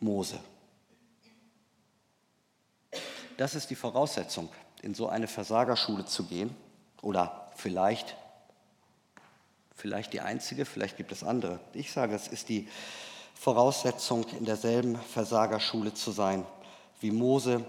Mose. 0.00 0.38
Das 3.38 3.54
ist 3.54 3.70
die 3.70 3.74
Voraussetzung, 3.74 4.50
in 4.82 4.92
so 4.92 5.08
eine 5.08 5.28
Versagerschule 5.28 6.04
zu 6.04 6.24
gehen 6.24 6.54
oder 7.00 7.48
vielleicht, 7.56 8.18
vielleicht 9.76 10.12
die 10.12 10.20
einzige, 10.20 10.64
vielleicht 10.64 10.96
gibt 10.96 11.12
es 11.12 11.22
andere. 11.22 11.60
Ich 11.72 11.92
sage, 11.92 12.14
es 12.14 12.26
ist 12.26 12.48
die 12.48 12.68
Voraussetzung, 13.34 14.26
in 14.30 14.44
derselben 14.44 14.96
Versagerschule 14.96 15.94
zu 15.94 16.10
sein 16.10 16.44
wie 17.00 17.10
Mose, 17.10 17.64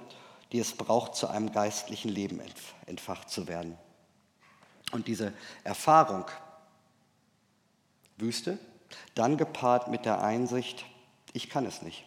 die 0.51 0.59
es 0.59 0.73
braucht, 0.73 1.15
zu 1.15 1.27
einem 1.27 1.51
geistlichen 1.51 2.09
Leben 2.09 2.41
entfacht 2.85 3.29
zu 3.29 3.47
werden. 3.47 3.77
Und 4.91 5.07
diese 5.07 5.33
Erfahrung, 5.65 6.25
Wüste, 8.15 8.57
dann 9.15 9.37
gepaart 9.37 9.89
mit 9.89 10.05
der 10.05 10.23
Einsicht, 10.23 10.85
ich 11.33 11.49
kann 11.49 11.65
es 11.65 11.81
nicht. 11.81 12.05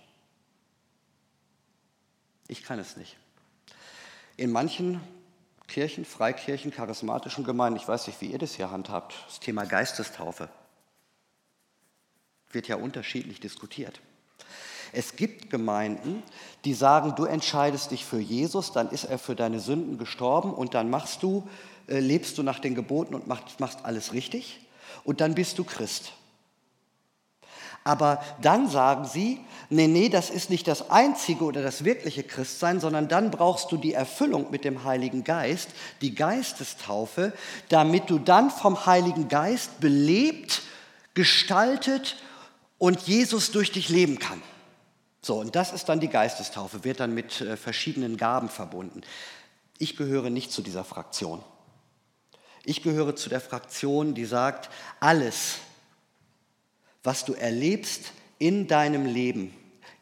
Ich 2.49 2.65
kann 2.65 2.79
es 2.79 2.97
nicht. 2.97 3.17
In 4.37 4.51
manchen 4.51 5.01
Kirchen, 5.71 6.05
Freikirchen, 6.05 6.73
charismatischen 6.73 7.45
Gemeinden, 7.45 7.79
ich 7.79 7.89
weiß 7.89 8.09
nicht, 8.09 8.21
wie 8.21 8.27
ihr 8.27 8.39
das 8.39 8.55
hier 8.55 8.71
handhabt, 8.71 9.15
das 9.27 9.41
Thema 9.41 9.65
Geistestaufe 9.65 10.49
wird 12.53 12.69
ja 12.69 12.77
unterschiedlich 12.77 13.41
diskutiert. 13.41 14.01
Es 14.93 15.15
gibt 15.15 15.51
Gemeinden, 15.51 16.23
die 16.65 16.75
sagen, 16.75 17.15
du 17.15 17.25
entscheidest 17.25 17.93
dich 17.93 18.05
für 18.05 18.19
Jesus, 18.19 18.73
dann 18.73 18.91
ist 18.91 19.05
er 19.05 19.19
für 19.19 19.37
deine 19.37 19.61
Sünden 19.61 19.99
gestorben 19.99 20.53
und 20.53 20.75
dann 20.75 20.91
machst 20.91 21.23
du, 21.23 21.49
äh, 21.87 22.01
lebst 22.01 22.39
du 22.39 22.43
nach 22.43 22.59
den 22.59 22.75
Geboten 22.75 23.15
und 23.15 23.29
machst, 23.29 23.61
machst 23.61 23.85
alles 23.85 24.13
richtig 24.13 24.67
und 25.05 25.21
dann 25.21 25.37
bist 25.37 25.59
du 25.59 25.65
Christ. 25.65 26.13
Aber 27.83 28.23
dann 28.43 28.69
sagen 28.69 29.07
sie, 29.07 29.40
nee, 29.71 29.87
nee, 29.87 30.09
das 30.09 30.29
ist 30.29 30.51
nicht 30.51 30.69
das 30.69 30.90
einzige 30.90 31.45
oder 31.45 31.62
das 31.62 31.85
wirkliche 31.85 32.23
Christsein, 32.23 32.79
sondern 32.79 33.09
dann 33.09 33.31
brauchst 33.31 33.73
du 33.73 33.79
die 33.79 33.95
Erfüllung 33.95 34.51
mit 34.51 34.64
dem 34.64 34.85
Heiligen 34.85 35.25
Geist, 35.25 35.71
die 36.03 36.14
Geistestaufe, 36.14 37.33
damit 37.71 38.11
du 38.11 38.19
dann 38.19 38.51
vom 38.51 38.85
Heiligen 38.85 39.29
Geist 39.29 39.81
belebt, 39.81 40.62
gestaltet 41.14 42.16
und 42.79 43.01
Jesus 43.03 43.51
durch 43.51 43.73
dich 43.73 43.88
leben 43.88 44.19
kann. 44.19 44.43
So, 45.23 45.38
und 45.38 45.55
das 45.55 45.73
ist 45.73 45.88
dann 45.88 46.01
die 46.01 46.09
Geistestaufe, 46.09 46.85
wird 46.85 47.01
dann 47.01 47.14
mit 47.14 47.40
äh, 47.40 47.57
verschiedenen 47.57 48.16
Gaben 48.16 48.49
verbunden. 48.49 49.03
Ich 49.79 49.97
gehöre 49.97 50.31
nicht 50.31 50.53
zu 50.53 50.62
dieser 50.62 50.85
Fraktion. 50.85 51.43
Ich 52.64 52.83
gehöre 52.83 53.16
zu 53.16 53.29
der 53.29 53.40
Fraktion, 53.40 54.14
die 54.14 54.25
sagt, 54.25 54.71
alles, 54.99 55.57
was 57.03 57.25
du 57.25 57.35
erlebst 57.35 58.13
in 58.39 58.67
deinem 58.67 59.07
Leben, 59.07 59.55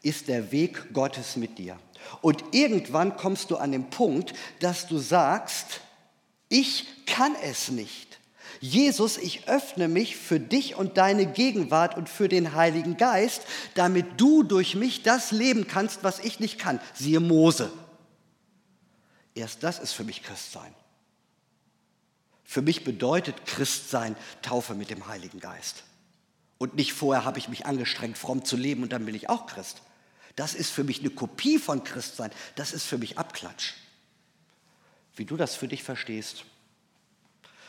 ist 0.03 0.29
der 0.29 0.53
Weg 0.53 0.93
Gottes 0.93 1.37
mit 1.37 1.59
dir. 1.59 1.79
Und 2.23 2.43
irgendwann 2.53 3.17
kommst 3.17 3.51
du 3.51 3.57
an 3.57 3.73
den 3.73 3.91
Punkt, 3.91 4.35
dass 4.61 4.87
du 4.87 4.99
sagst, 4.99 5.81
Ich 6.51 6.87
kann 7.05 7.35
es 7.43 7.71
nicht. 7.71 8.19
Jesus, 8.61 9.19
ich 9.19 9.49
öffne 9.49 9.87
mich 9.87 10.17
für 10.17 10.41
dich 10.41 10.75
und 10.77 10.97
deine 10.97 11.27
Gegenwart 11.27 11.97
und 11.97 12.09
für 12.09 12.29
den 12.29 12.55
Heiligen 12.55 12.97
Geist, 12.97 13.43
damit 13.75 14.07
du 14.17 14.43
durch 14.43 14.75
mich 14.75 15.03
das 15.03 15.31
leben 15.31 15.67
kannst, 15.69 16.03
was 16.03 16.19
ich 16.19 16.41
nicht 16.41 16.59
kann. 16.59 16.81
Siehe 16.95 17.21
Mose. 17.21 17.71
Erst 19.35 19.63
das 19.63 19.79
ist 19.79 19.93
für 19.93 20.05
mich 20.05 20.23
Christsein. 20.23 20.75
Für 22.45 22.63
mich 22.63 22.83
bedeutet 22.83 23.45
Christsein 23.45 24.17
Taufe 24.43 24.75
mit 24.75 24.91
dem 24.91 25.07
Heiligen 25.07 25.39
Geist. 25.39 25.85
Und 26.59 26.75
nicht 26.75 26.93
vorher 26.93 27.25
habe 27.25 27.39
ich 27.39 27.49
mich 27.49 27.67
angestrengt, 27.67 28.19
fromm 28.19 28.45
zu 28.45 28.57
leben 28.57 28.83
und 28.83 28.93
dann 28.93 29.07
bin 29.07 29.15
ich 29.15 29.29
auch 29.29 29.47
Christ. 29.47 29.81
Das 30.35 30.55
ist 30.55 30.71
für 30.71 30.85
mich 30.85 31.01
eine 31.01 31.11
Kopie 31.11 31.59
von 31.59 31.85
Christsein. 31.85 32.31
Das 32.57 32.73
ist 32.73 32.85
für 32.85 32.99
mich 32.99 33.19
Abklatsch. 33.19 33.75
Wie 35.15 35.25
du 35.25 35.37
das 35.37 35.55
für 35.55 35.69
dich 35.69 35.83
verstehst 35.83 36.45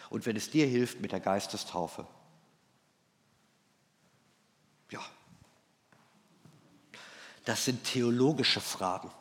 und 0.09 0.25
wenn 0.25 0.35
es 0.35 0.49
dir 0.49 0.67
hilft 0.67 1.01
mit 1.01 1.11
der 1.11 1.19
Geistestaufe. 1.19 2.07
Ja, 4.91 5.03
das 7.45 7.65
sind 7.65 7.83
theologische 7.83 8.61
Fragen. 8.61 9.11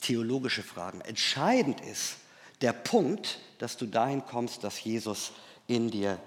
Theologische 0.00 0.62
Fragen. 0.62 1.00
Entscheidend 1.00 1.80
ist 1.80 2.16
der 2.60 2.72
Punkt, 2.72 3.38
dass 3.58 3.76
du 3.76 3.86
dahin 3.86 4.24
kommst, 4.24 4.64
dass 4.64 4.82
Jesus 4.82 5.32
in 5.66 5.90
dir 5.90 6.20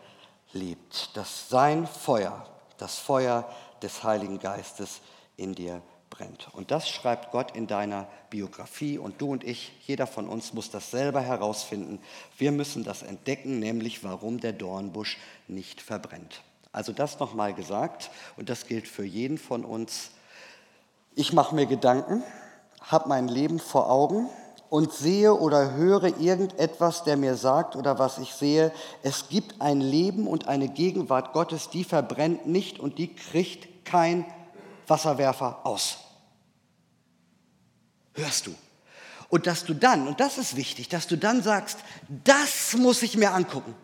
lebt, 0.53 1.15
dass 1.15 1.49
sein 1.49 1.87
Feuer, 1.87 2.45
das 2.77 2.97
Feuer 2.97 3.49
des 3.81 4.03
Heiligen 4.03 4.39
Geistes 4.39 5.01
in 5.37 5.55
dir 5.55 5.81
brennt. 6.09 6.49
Und 6.53 6.71
das 6.71 6.89
schreibt 6.89 7.31
Gott 7.31 7.55
in 7.55 7.67
deiner 7.67 8.07
Biografie 8.29 8.97
und 8.97 9.21
du 9.21 9.31
und 9.31 9.43
ich, 9.43 9.71
jeder 9.85 10.07
von 10.07 10.27
uns 10.27 10.53
muss 10.53 10.71
das 10.71 10.91
selber 10.91 11.21
herausfinden. 11.21 11.99
Wir 12.37 12.51
müssen 12.51 12.83
das 12.83 13.03
entdecken, 13.03 13.59
nämlich 13.59 14.03
warum 14.03 14.39
der 14.39 14.53
Dornbusch 14.53 15.17
nicht 15.47 15.81
verbrennt. 15.81 16.41
Also 16.71 16.91
das 16.91 17.19
nochmal 17.19 17.53
gesagt 17.53 18.11
und 18.37 18.49
das 18.49 18.67
gilt 18.67 18.87
für 18.87 19.05
jeden 19.05 19.37
von 19.37 19.65
uns. 19.65 20.11
Ich 21.15 21.33
mache 21.33 21.55
mir 21.55 21.65
Gedanken, 21.65 22.23
habe 22.81 23.09
mein 23.09 23.27
Leben 23.27 23.59
vor 23.59 23.89
Augen 23.89 24.29
und 24.69 24.93
sehe 24.93 25.33
oder 25.33 25.73
höre 25.73 26.19
irgendetwas, 26.19 27.03
der 27.03 27.17
mir 27.17 27.35
sagt 27.35 27.75
oder 27.75 27.97
was 27.97 28.19
ich 28.19 28.33
sehe, 28.33 28.71
es 29.01 29.29
gibt 29.29 29.61
ein 29.61 29.81
Leben 29.81 30.27
und 30.27 30.47
eine 30.47 30.69
Gegenwart 30.69 31.33
Gottes, 31.33 31.69
die 31.69 31.83
verbrennt 31.83 32.47
nicht 32.47 32.79
und 32.79 32.97
die 32.97 33.15
kriegt 33.15 33.85
kein 33.85 34.25
Wasserwerfer 34.87 35.65
aus. 35.65 35.97
Hörst 38.13 38.47
du? 38.47 38.55
Und 39.29 39.47
dass 39.47 39.63
du 39.63 39.73
dann, 39.73 40.07
und 40.07 40.19
das 40.19 40.37
ist 40.37 40.55
wichtig, 40.55 40.89
dass 40.89 41.07
du 41.07 41.17
dann 41.17 41.43
sagst, 41.43 41.79
das 42.23 42.73
muss 42.73 43.01
ich 43.03 43.15
mir 43.15 43.33
angucken. 43.33 43.75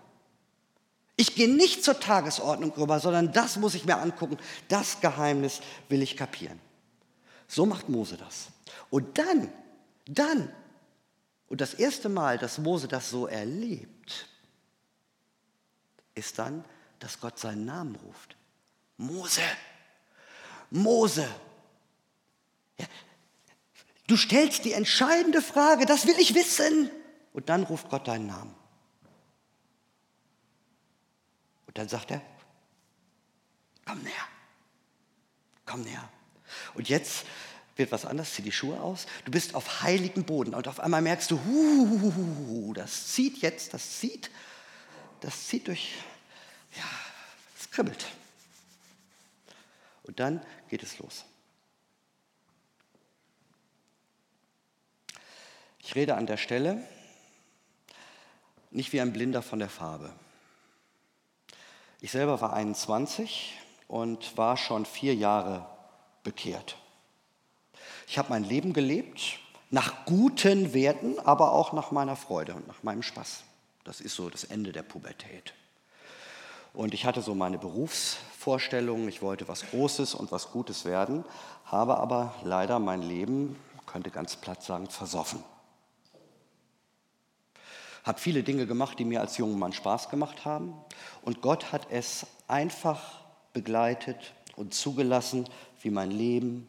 Ich 1.18 1.36
gehe 1.36 1.50
nicht 1.50 1.84
zur 1.84 2.00
Tagesordnung 2.00 2.72
rüber, 2.72 3.00
sondern 3.00 3.32
das 3.32 3.56
muss 3.58 3.74
ich 3.74 3.86
mir 3.86 3.98
angucken. 3.98 4.38
Das 4.68 5.00
Geheimnis 5.00 5.62
will 5.88 6.02
ich 6.02 6.18
kapieren. 6.18 6.60
So 7.48 7.66
macht 7.66 7.90
Mose 7.90 8.18
das. 8.18 8.48
Und 8.90 9.18
dann, 9.18 9.50
dann 10.08 10.52
und 11.56 11.62
das 11.62 11.74
erste 11.74 12.10
Mal, 12.10 12.38
dass 12.38 12.58
Mose 12.58 12.90
das 12.90 13.10
so 13.10 13.28
erlebt, 13.28 14.28
ist 16.14 16.38
dann, 16.38 16.66
dass 17.00 17.22
Gott 17.22 17.40
seinen 17.40 17.64
Namen 17.64 17.96
ruft. 17.96 18.36
Mose, 18.98 19.40
Mose. 20.70 21.26
Ja, 22.78 22.86
du 24.06 24.18
stellst 24.18 24.66
die 24.66 24.74
entscheidende 24.74 25.42
Frage, 25.42 25.86
das 25.86 26.06
will 26.06 26.20
ich 26.20 26.36
wissen. 26.36 26.92
Und 27.32 27.48
dann 27.48 27.64
ruft 27.64 27.90
Gott 27.90 28.10
deinen 28.10 28.28
Namen. 28.28 28.54
Und 31.68 31.78
dann 31.78 31.88
sagt 31.88 32.12
er, 32.12 32.22
komm 33.86 34.02
näher, 34.02 34.28
komm 35.66 35.84
näher. 35.84 36.10
Und 36.74 36.90
jetzt 36.90 37.26
wird 37.76 37.92
was 37.92 38.06
anders, 38.06 38.34
zieh 38.34 38.42
die 38.42 38.52
Schuhe 38.52 38.80
aus. 38.80 39.06
Du 39.26 39.32
bist 39.32 39.56
auf 39.56 39.82
heiligem 39.82 40.24
Boden 40.24 40.54
und 40.54 40.68
auf 40.68 40.80
einmal 40.80 41.02
merkst 41.02 41.32
du, 41.32 41.40
hu, 41.44 42.74
das 42.74 43.08
zieht 43.14 43.40
jetzt, 43.40 43.74
das 43.74 44.00
zieht, 44.00 44.32
das 45.22 45.48
zieht 45.48 45.68
durch, 45.68 45.96
ja, 46.76 46.84
es 47.60 47.70
kribbelt. 47.70 48.06
Und 50.04 50.20
dann 50.20 50.42
geht 50.70 50.84
es 50.84 51.00
los. 51.00 51.26
Ich 55.80 55.96
rede 55.96 56.16
an 56.16 56.26
der 56.26 56.38
Stelle 56.38 56.84
nicht 58.72 58.92
wie 58.92 59.02
ein 59.02 59.14
Blinder 59.14 59.42
von 59.42 59.60
der 59.60 59.70
Farbe. 59.70 60.14
Ich 62.02 62.12
selber 62.12 62.42
war 62.42 62.54
21 62.54 63.54
und 63.88 64.38
war 64.38 64.58
schon 64.58 64.86
vier 64.86 65.16
Jahre 65.16 65.66
bekehrt. 66.24 66.78
Ich 68.08 68.18
habe 68.18 68.30
mein 68.30 68.44
Leben 68.44 68.74
gelebt 68.74 69.40
nach 69.72 70.06
guten 70.06 70.74
Werten, 70.74 71.20
aber 71.20 71.52
auch 71.52 71.74
nach 71.74 71.92
meiner 71.92 72.16
Freude 72.16 72.54
und 72.54 72.68
nach 72.68 72.84
meinem 72.84 73.04
Spaß. 73.04 73.44
Das 73.84 74.00
ist 74.00 74.16
so 74.16 74.30
das 74.30 74.44
Ende 74.44 74.72
der 74.72 74.84
Pubertät. 74.84 75.54
Und 76.74 76.94
ich 76.94 77.06
hatte 77.06 77.22
so 77.22 77.34
meine 77.34 77.58
Berufsvorstellungen, 77.58 79.08
ich 79.08 79.22
wollte 79.22 79.48
was 79.48 79.70
Großes 79.70 80.14
und 80.14 80.32
was 80.32 80.52
Gutes 80.52 80.86
werden, 80.86 81.24
habe 81.66 81.98
aber 81.98 82.36
leider 82.44 82.80
mein 82.80 83.02
Leben, 83.02 83.58
könnte 83.86 84.12
ganz 84.12 84.36
platt 84.36 84.62
sagen, 84.62 84.90
versoffen. 84.90 85.44
Habe 88.04 88.20
viele 88.20 88.44
Dinge 88.44 88.68
gemacht, 88.68 89.00
die 89.00 89.06
mir 89.06 89.22
als 89.22 89.38
junger 89.38 89.58
Mann 89.58 89.74
Spaß 89.74 90.10
gemacht 90.10 90.46
haben. 90.46 90.74
Und 91.22 91.42
Gott 91.42 91.72
hat 91.72 91.88
es 91.90 92.28
einfach 92.48 93.22
begleitet 93.54 94.34
und 94.56 94.74
zugelassen, 94.74 95.50
wie 95.82 95.90
mein 95.90 96.12
Leben 96.12 96.68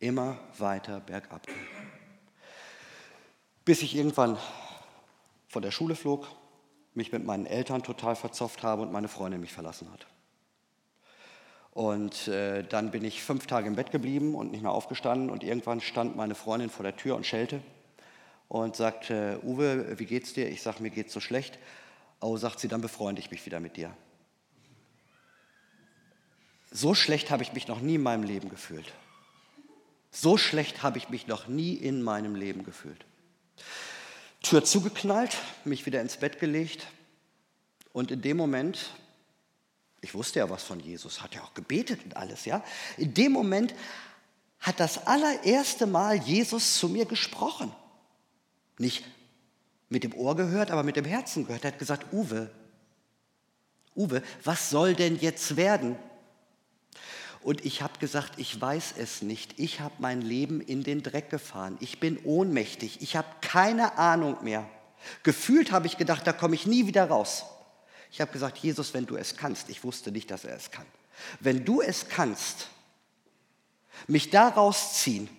immer 0.00 0.38
weiter 0.58 1.00
bergab. 1.00 1.46
Bis 3.64 3.82
ich 3.82 3.96
irgendwann 3.96 4.38
von 5.48 5.62
der 5.62 5.70
Schule 5.70 5.94
flog, 5.94 6.28
mich 6.94 7.12
mit 7.12 7.24
meinen 7.24 7.46
Eltern 7.46 7.82
total 7.82 8.16
verzopft 8.16 8.62
habe 8.62 8.82
und 8.82 8.92
meine 8.92 9.08
Freundin 9.08 9.40
mich 9.40 9.52
verlassen 9.52 9.90
hat. 9.92 10.06
Und 11.70 12.28
äh, 12.28 12.64
dann 12.64 12.90
bin 12.90 13.04
ich 13.04 13.22
fünf 13.22 13.46
Tage 13.46 13.68
im 13.68 13.76
Bett 13.76 13.90
geblieben 13.90 14.34
und 14.34 14.50
nicht 14.50 14.62
mehr 14.62 14.72
aufgestanden 14.72 15.30
und 15.30 15.44
irgendwann 15.44 15.80
stand 15.80 16.16
meine 16.16 16.34
Freundin 16.34 16.70
vor 16.70 16.82
der 16.82 16.96
Tür 16.96 17.14
und 17.14 17.24
schellte 17.24 17.62
und 18.48 18.74
sagte, 18.74 19.38
Uwe, 19.44 19.98
wie 19.98 20.06
geht's 20.06 20.32
dir? 20.32 20.48
Ich 20.48 20.62
sage, 20.62 20.82
mir 20.82 20.90
geht's 20.90 21.12
so 21.12 21.20
schlecht. 21.20 21.58
Oh, 22.20 22.36
sagt 22.36 22.58
sie, 22.58 22.68
dann 22.68 22.80
befreunde 22.80 23.20
ich 23.20 23.30
mich 23.30 23.46
wieder 23.46 23.60
mit 23.60 23.76
dir. 23.76 23.94
So 26.70 26.94
schlecht 26.94 27.30
habe 27.30 27.42
ich 27.42 27.52
mich 27.52 27.68
noch 27.68 27.80
nie 27.80 27.94
in 27.94 28.02
meinem 28.02 28.24
Leben 28.24 28.48
gefühlt. 28.48 28.92
So 30.10 30.36
schlecht 30.36 30.82
habe 30.82 30.98
ich 30.98 31.08
mich 31.08 31.26
noch 31.26 31.48
nie 31.48 31.74
in 31.74 32.02
meinem 32.02 32.34
Leben 32.34 32.64
gefühlt. 32.64 33.04
Tür 34.42 34.64
zugeknallt, 34.64 35.36
mich 35.64 35.86
wieder 35.86 36.00
ins 36.00 36.16
Bett 36.16 36.38
gelegt 36.38 36.86
und 37.92 38.10
in 38.10 38.22
dem 38.22 38.36
Moment, 38.36 38.90
ich 40.00 40.14
wusste 40.14 40.38
ja 40.38 40.48
was 40.48 40.62
von 40.62 40.80
Jesus, 40.80 41.22
hat 41.22 41.34
ja 41.34 41.42
auch 41.42 41.54
gebetet 41.54 42.04
und 42.04 42.16
alles, 42.16 42.44
ja. 42.44 42.62
In 42.96 43.14
dem 43.14 43.32
Moment 43.32 43.74
hat 44.60 44.80
das 44.80 45.06
allererste 45.06 45.86
Mal 45.86 46.16
Jesus 46.16 46.78
zu 46.78 46.88
mir 46.88 47.04
gesprochen. 47.04 47.72
Nicht 48.78 49.04
mit 49.88 50.04
dem 50.04 50.14
Ohr 50.14 50.36
gehört, 50.36 50.70
aber 50.70 50.82
mit 50.82 50.96
dem 50.96 51.04
Herzen 51.04 51.46
gehört. 51.46 51.64
Er 51.64 51.72
hat 51.72 51.78
gesagt, 51.78 52.12
Uwe, 52.12 52.50
Uwe, 53.96 54.22
was 54.44 54.70
soll 54.70 54.94
denn 54.94 55.18
jetzt 55.18 55.56
werden? 55.56 55.96
Und 57.48 57.64
ich 57.64 57.80
habe 57.80 57.98
gesagt, 57.98 58.32
ich 58.36 58.60
weiß 58.60 58.92
es 58.98 59.22
nicht. 59.22 59.58
Ich 59.58 59.80
habe 59.80 59.94
mein 60.00 60.20
Leben 60.20 60.60
in 60.60 60.84
den 60.84 61.02
Dreck 61.02 61.30
gefahren. 61.30 61.78
Ich 61.80 61.98
bin 61.98 62.18
ohnmächtig. 62.24 63.00
Ich 63.00 63.16
habe 63.16 63.26
keine 63.40 63.96
Ahnung 63.96 64.36
mehr. 64.44 64.68
Gefühlt 65.22 65.72
habe 65.72 65.86
ich 65.86 65.96
gedacht, 65.96 66.26
da 66.26 66.34
komme 66.34 66.56
ich 66.56 66.66
nie 66.66 66.86
wieder 66.86 67.08
raus. 67.08 67.46
Ich 68.10 68.20
habe 68.20 68.30
gesagt, 68.32 68.58
Jesus, 68.58 68.92
wenn 68.92 69.06
du 69.06 69.16
es 69.16 69.34
kannst, 69.38 69.70
ich 69.70 69.82
wusste 69.82 70.12
nicht, 70.12 70.30
dass 70.30 70.44
er 70.44 70.56
es 70.56 70.70
kann. 70.70 70.84
Wenn 71.40 71.64
du 71.64 71.80
es 71.80 72.10
kannst, 72.10 72.68
mich 74.06 74.28
da 74.28 74.48
rausziehen, 74.48 75.30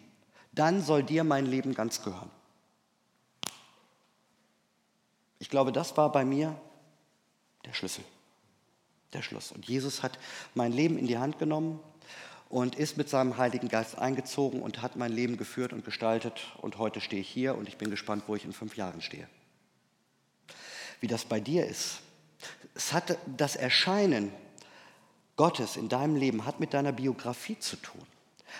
dann 0.51 0.82
soll 0.84 1.03
dir 1.03 1.24
mein 1.24 1.45
Leben 1.45 1.76
ganz 1.76 2.01
gehören. 2.01 2.32
Ich 5.38 5.51
glaube, 5.51 5.72
das 5.72 5.95
war 5.95 6.12
bei 6.12 6.26
mir 6.26 6.60
der 7.66 7.74
Schlüssel 7.74 8.03
der 9.14 9.22
Schluss. 9.22 9.51
Und 9.51 9.68
Jesus 9.68 10.03
hat 10.03 10.18
mein 10.53 10.72
Leben 10.72 10.97
in 10.97 11.07
die 11.07 11.18
Hand 11.18 11.39
genommen 11.39 11.80
und 12.50 12.76
ist 12.76 12.97
mit 12.97 13.08
seinem 13.08 13.38
Heiligen 13.38 13.70
Geist 13.70 13.97
eingezogen 13.97 14.62
und 14.62 14.82
hat 14.82 14.95
mein 14.95 15.12
Leben 15.12 15.38
geführt 15.38 15.72
und 15.72 15.86
gestaltet. 15.86 16.41
Und 16.58 16.80
heute 16.80 17.00
stehe 17.00 17.22
ich 17.22 17.30
hier 17.30 17.56
und 17.56 17.68
ich 17.68 17.78
bin 17.78 17.91
gespannt, 17.91 18.24
wo 18.28 18.36
ich 18.36 18.43
in 18.43 18.54
fünf 18.54 18.76
Jahren 18.76 19.02
stehe. 19.02 19.28
Wie 21.00 21.08
das 21.08 21.26
bei 21.26 21.39
dir 21.39 21.68
ist. 21.68 22.00
Es 22.74 22.91
hat 22.91 23.18
das 23.38 23.56
Erscheinen 23.56 24.32
Gottes 25.36 25.78
in 25.78 25.88
deinem 25.88 26.18
Leben 26.18 26.45
hat 26.45 26.60
mit 26.60 26.74
deiner 26.74 26.91
Biografie 26.91 27.58
zu 27.60 27.78
tun. 27.78 28.02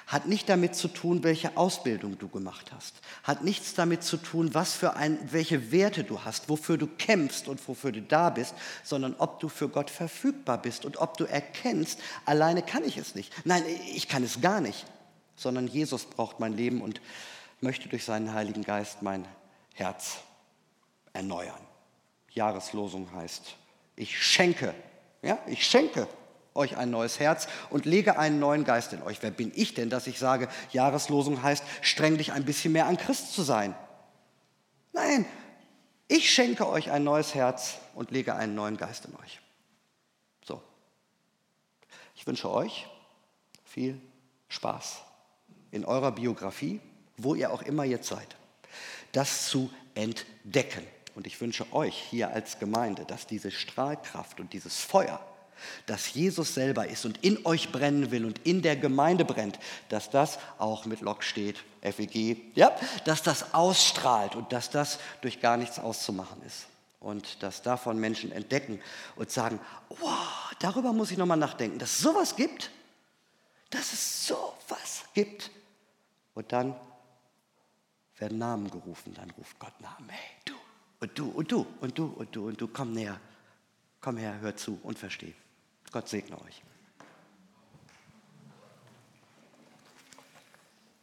Hat 0.08 0.28
nicht 0.28 0.50
damit 0.50 0.76
zu 0.76 0.88
tun, 0.88 1.24
welche 1.24 1.56
Ausbildung 1.58 2.18
du 2.18 2.28
gemacht 2.28 2.72
hast, 2.76 2.96
hat 3.24 3.44
nichts 3.44 3.74
damit 3.74 4.04
zu 4.04 4.18
tun, 4.18 4.54
was 4.54 4.74
für 4.74 4.96
ein, 4.96 5.20
welche 5.32 5.72
Werte 5.72 6.04
du 6.04 6.24
hast, 6.24 6.50
wofür 6.50 6.78
du 6.78 6.88
kämpfst 6.88 7.48
und 7.48 7.66
wofür 7.68 7.92
du 7.92 8.02
da 8.02 8.30
bist, 8.30 8.56
sondern 8.84 9.16
ob 9.18 9.40
du 9.40 9.50
für 9.50 9.70
Gott 9.70 9.90
verfügbar 9.90 10.62
bist 10.62 10.86
und 10.86 10.98
ob 10.98 11.18
du 11.18 11.26
erkennst, 11.26 12.00
alleine 12.26 12.62
kann 12.62 12.84
ich 12.84 12.98
es 12.98 13.16
nicht. 13.16 13.34
Nein, 13.46 13.64
ich 13.94 14.08
kann 14.08 14.24
es 14.24 14.42
gar 14.42 14.62
nicht, 14.62 14.86
sondern 15.36 15.68
Jesus 15.68 16.06
braucht 16.06 16.40
mein 16.40 16.54
Leben 16.54 16.82
und 16.82 17.02
möchte 17.62 17.90
durch 17.90 18.06
seinen 18.06 18.34
Heiligen 18.34 18.64
Geist 18.64 19.02
mein 19.02 19.26
Herz 19.74 20.18
erneuern. 21.14 21.62
Jahreslosung 22.32 23.12
heißt, 23.14 23.56
ich 23.96 24.22
schenke, 24.22 24.74
ja, 25.22 25.38
ich 25.48 25.66
schenke 25.66 26.08
euch 26.56 26.78
ein 26.78 26.90
neues 26.90 27.20
Herz 27.20 27.48
und 27.70 27.86
lege 27.86 28.18
einen 28.18 28.40
neuen 28.40 28.64
Geist 28.64 28.94
in 28.94 29.02
euch. 29.02 29.22
Wer 29.22 29.32
bin 29.32 29.52
ich 29.56 29.74
denn, 29.74 29.90
dass 29.90 30.08
ich 30.08 30.20
sage, 30.20 30.48
Jahreslosung 30.72 31.44
heißt, 31.44 31.64
streng 31.82 32.18
dich 32.18 32.32
ein 32.32 32.46
bisschen 32.46 32.74
mehr 32.74 32.88
an 32.88 32.98
Christ 32.98 33.34
zu 33.34 33.44
sein? 33.44 33.76
Nein, 34.94 35.26
ich 36.08 36.34
schenke 36.34 36.68
euch 36.68 36.92
ein 36.92 37.04
neues 37.04 37.36
Herz 37.36 37.78
und 37.94 38.12
lege 38.12 38.36
einen 38.36 38.56
neuen 38.56 38.78
Geist 38.78 39.06
in 39.06 39.16
euch. 39.16 39.40
So. 40.44 40.62
Ich 42.16 42.26
wünsche 42.26 42.52
euch 42.52 42.88
viel 43.64 44.02
Spaß 44.48 45.02
in 45.72 45.86
eurer 45.86 46.12
Biografie, 46.12 46.82
wo 47.18 47.36
ihr 47.36 47.52
auch 47.54 47.62
immer 47.62 47.84
jetzt 47.84 48.08
seid, 48.08 48.36
das 49.12 49.48
zu 49.48 49.70
entdecken. 49.94 50.86
Und 51.16 51.28
ich 51.28 51.40
wünsche 51.42 51.72
euch 51.74 51.96
hier 51.96 52.32
als 52.32 52.60
Gemeinde, 52.60 53.06
dass 53.06 53.28
diese 53.28 53.52
Strahlkraft 53.52 54.40
und 54.40 54.54
dieses 54.54 54.80
Feuer, 54.80 55.24
dass 55.86 56.14
Jesus 56.14 56.54
selber 56.54 56.88
ist 56.88 57.06
und 57.06 57.24
in 57.24 57.46
euch 57.46 57.72
brennen 57.72 58.12
will 58.12 58.26
und 58.26 58.40
in 58.46 58.62
der 58.62 58.76
Gemeinde 58.76 59.26
brennt, 59.26 59.60
dass 59.90 60.10
das 60.10 60.40
auch 60.58 60.86
mit 60.86 61.02
Lok 61.02 61.24
steht, 61.24 61.58
FEG, 61.82 62.38
ja, 62.56 62.76
dass 63.06 63.24
das 63.24 63.54
ausstrahlt 63.54 64.36
und 64.36 64.52
dass 64.52 64.70
das 64.70 65.00
durch 65.22 65.40
gar 65.40 65.58
nichts 65.58 65.80
auszumachen 65.80 66.42
ist. 66.46 66.68
Und 67.00 67.42
dass 67.44 67.62
davon 67.62 67.98
Menschen 67.98 68.32
entdecken 68.32 68.82
und 69.16 69.32
sagen, 69.32 69.60
wow, 69.88 70.52
darüber 70.60 70.92
muss 70.92 71.12
ich 71.12 71.18
nochmal 71.18 71.38
nachdenken, 71.38 71.80
dass 71.80 71.92
es 71.92 72.00
sowas 72.00 72.36
gibt, 72.36 72.72
dass 73.70 73.94
es 73.94 74.28
sowas 74.28 75.06
gibt. 75.14 75.50
Und 76.34 76.52
dann 76.52 76.76
werden 78.18 78.38
Namen 78.38 78.70
gerufen, 78.70 79.14
dann 79.14 79.30
ruft 79.32 79.58
Gott 79.60 79.80
Namen, 79.80 80.10
hey, 80.10 80.20
du 80.46 80.54
und 81.00 81.18
du 81.18 81.30
und 81.30 81.52
du 81.52 81.66
und 81.80 81.98
du 81.98 82.06
und 82.06 82.36
du 82.36 82.48
und 82.48 82.62
du, 82.62 82.68
komm 82.68 82.94
näher, 82.94 83.20
komm 84.02 84.18
her, 84.18 84.38
hör 84.42 84.56
zu 84.56 84.80
und 84.84 85.00
versteh. 85.00 85.34
Gott 85.92 86.08
segne 86.08 86.40
euch. 86.42 86.64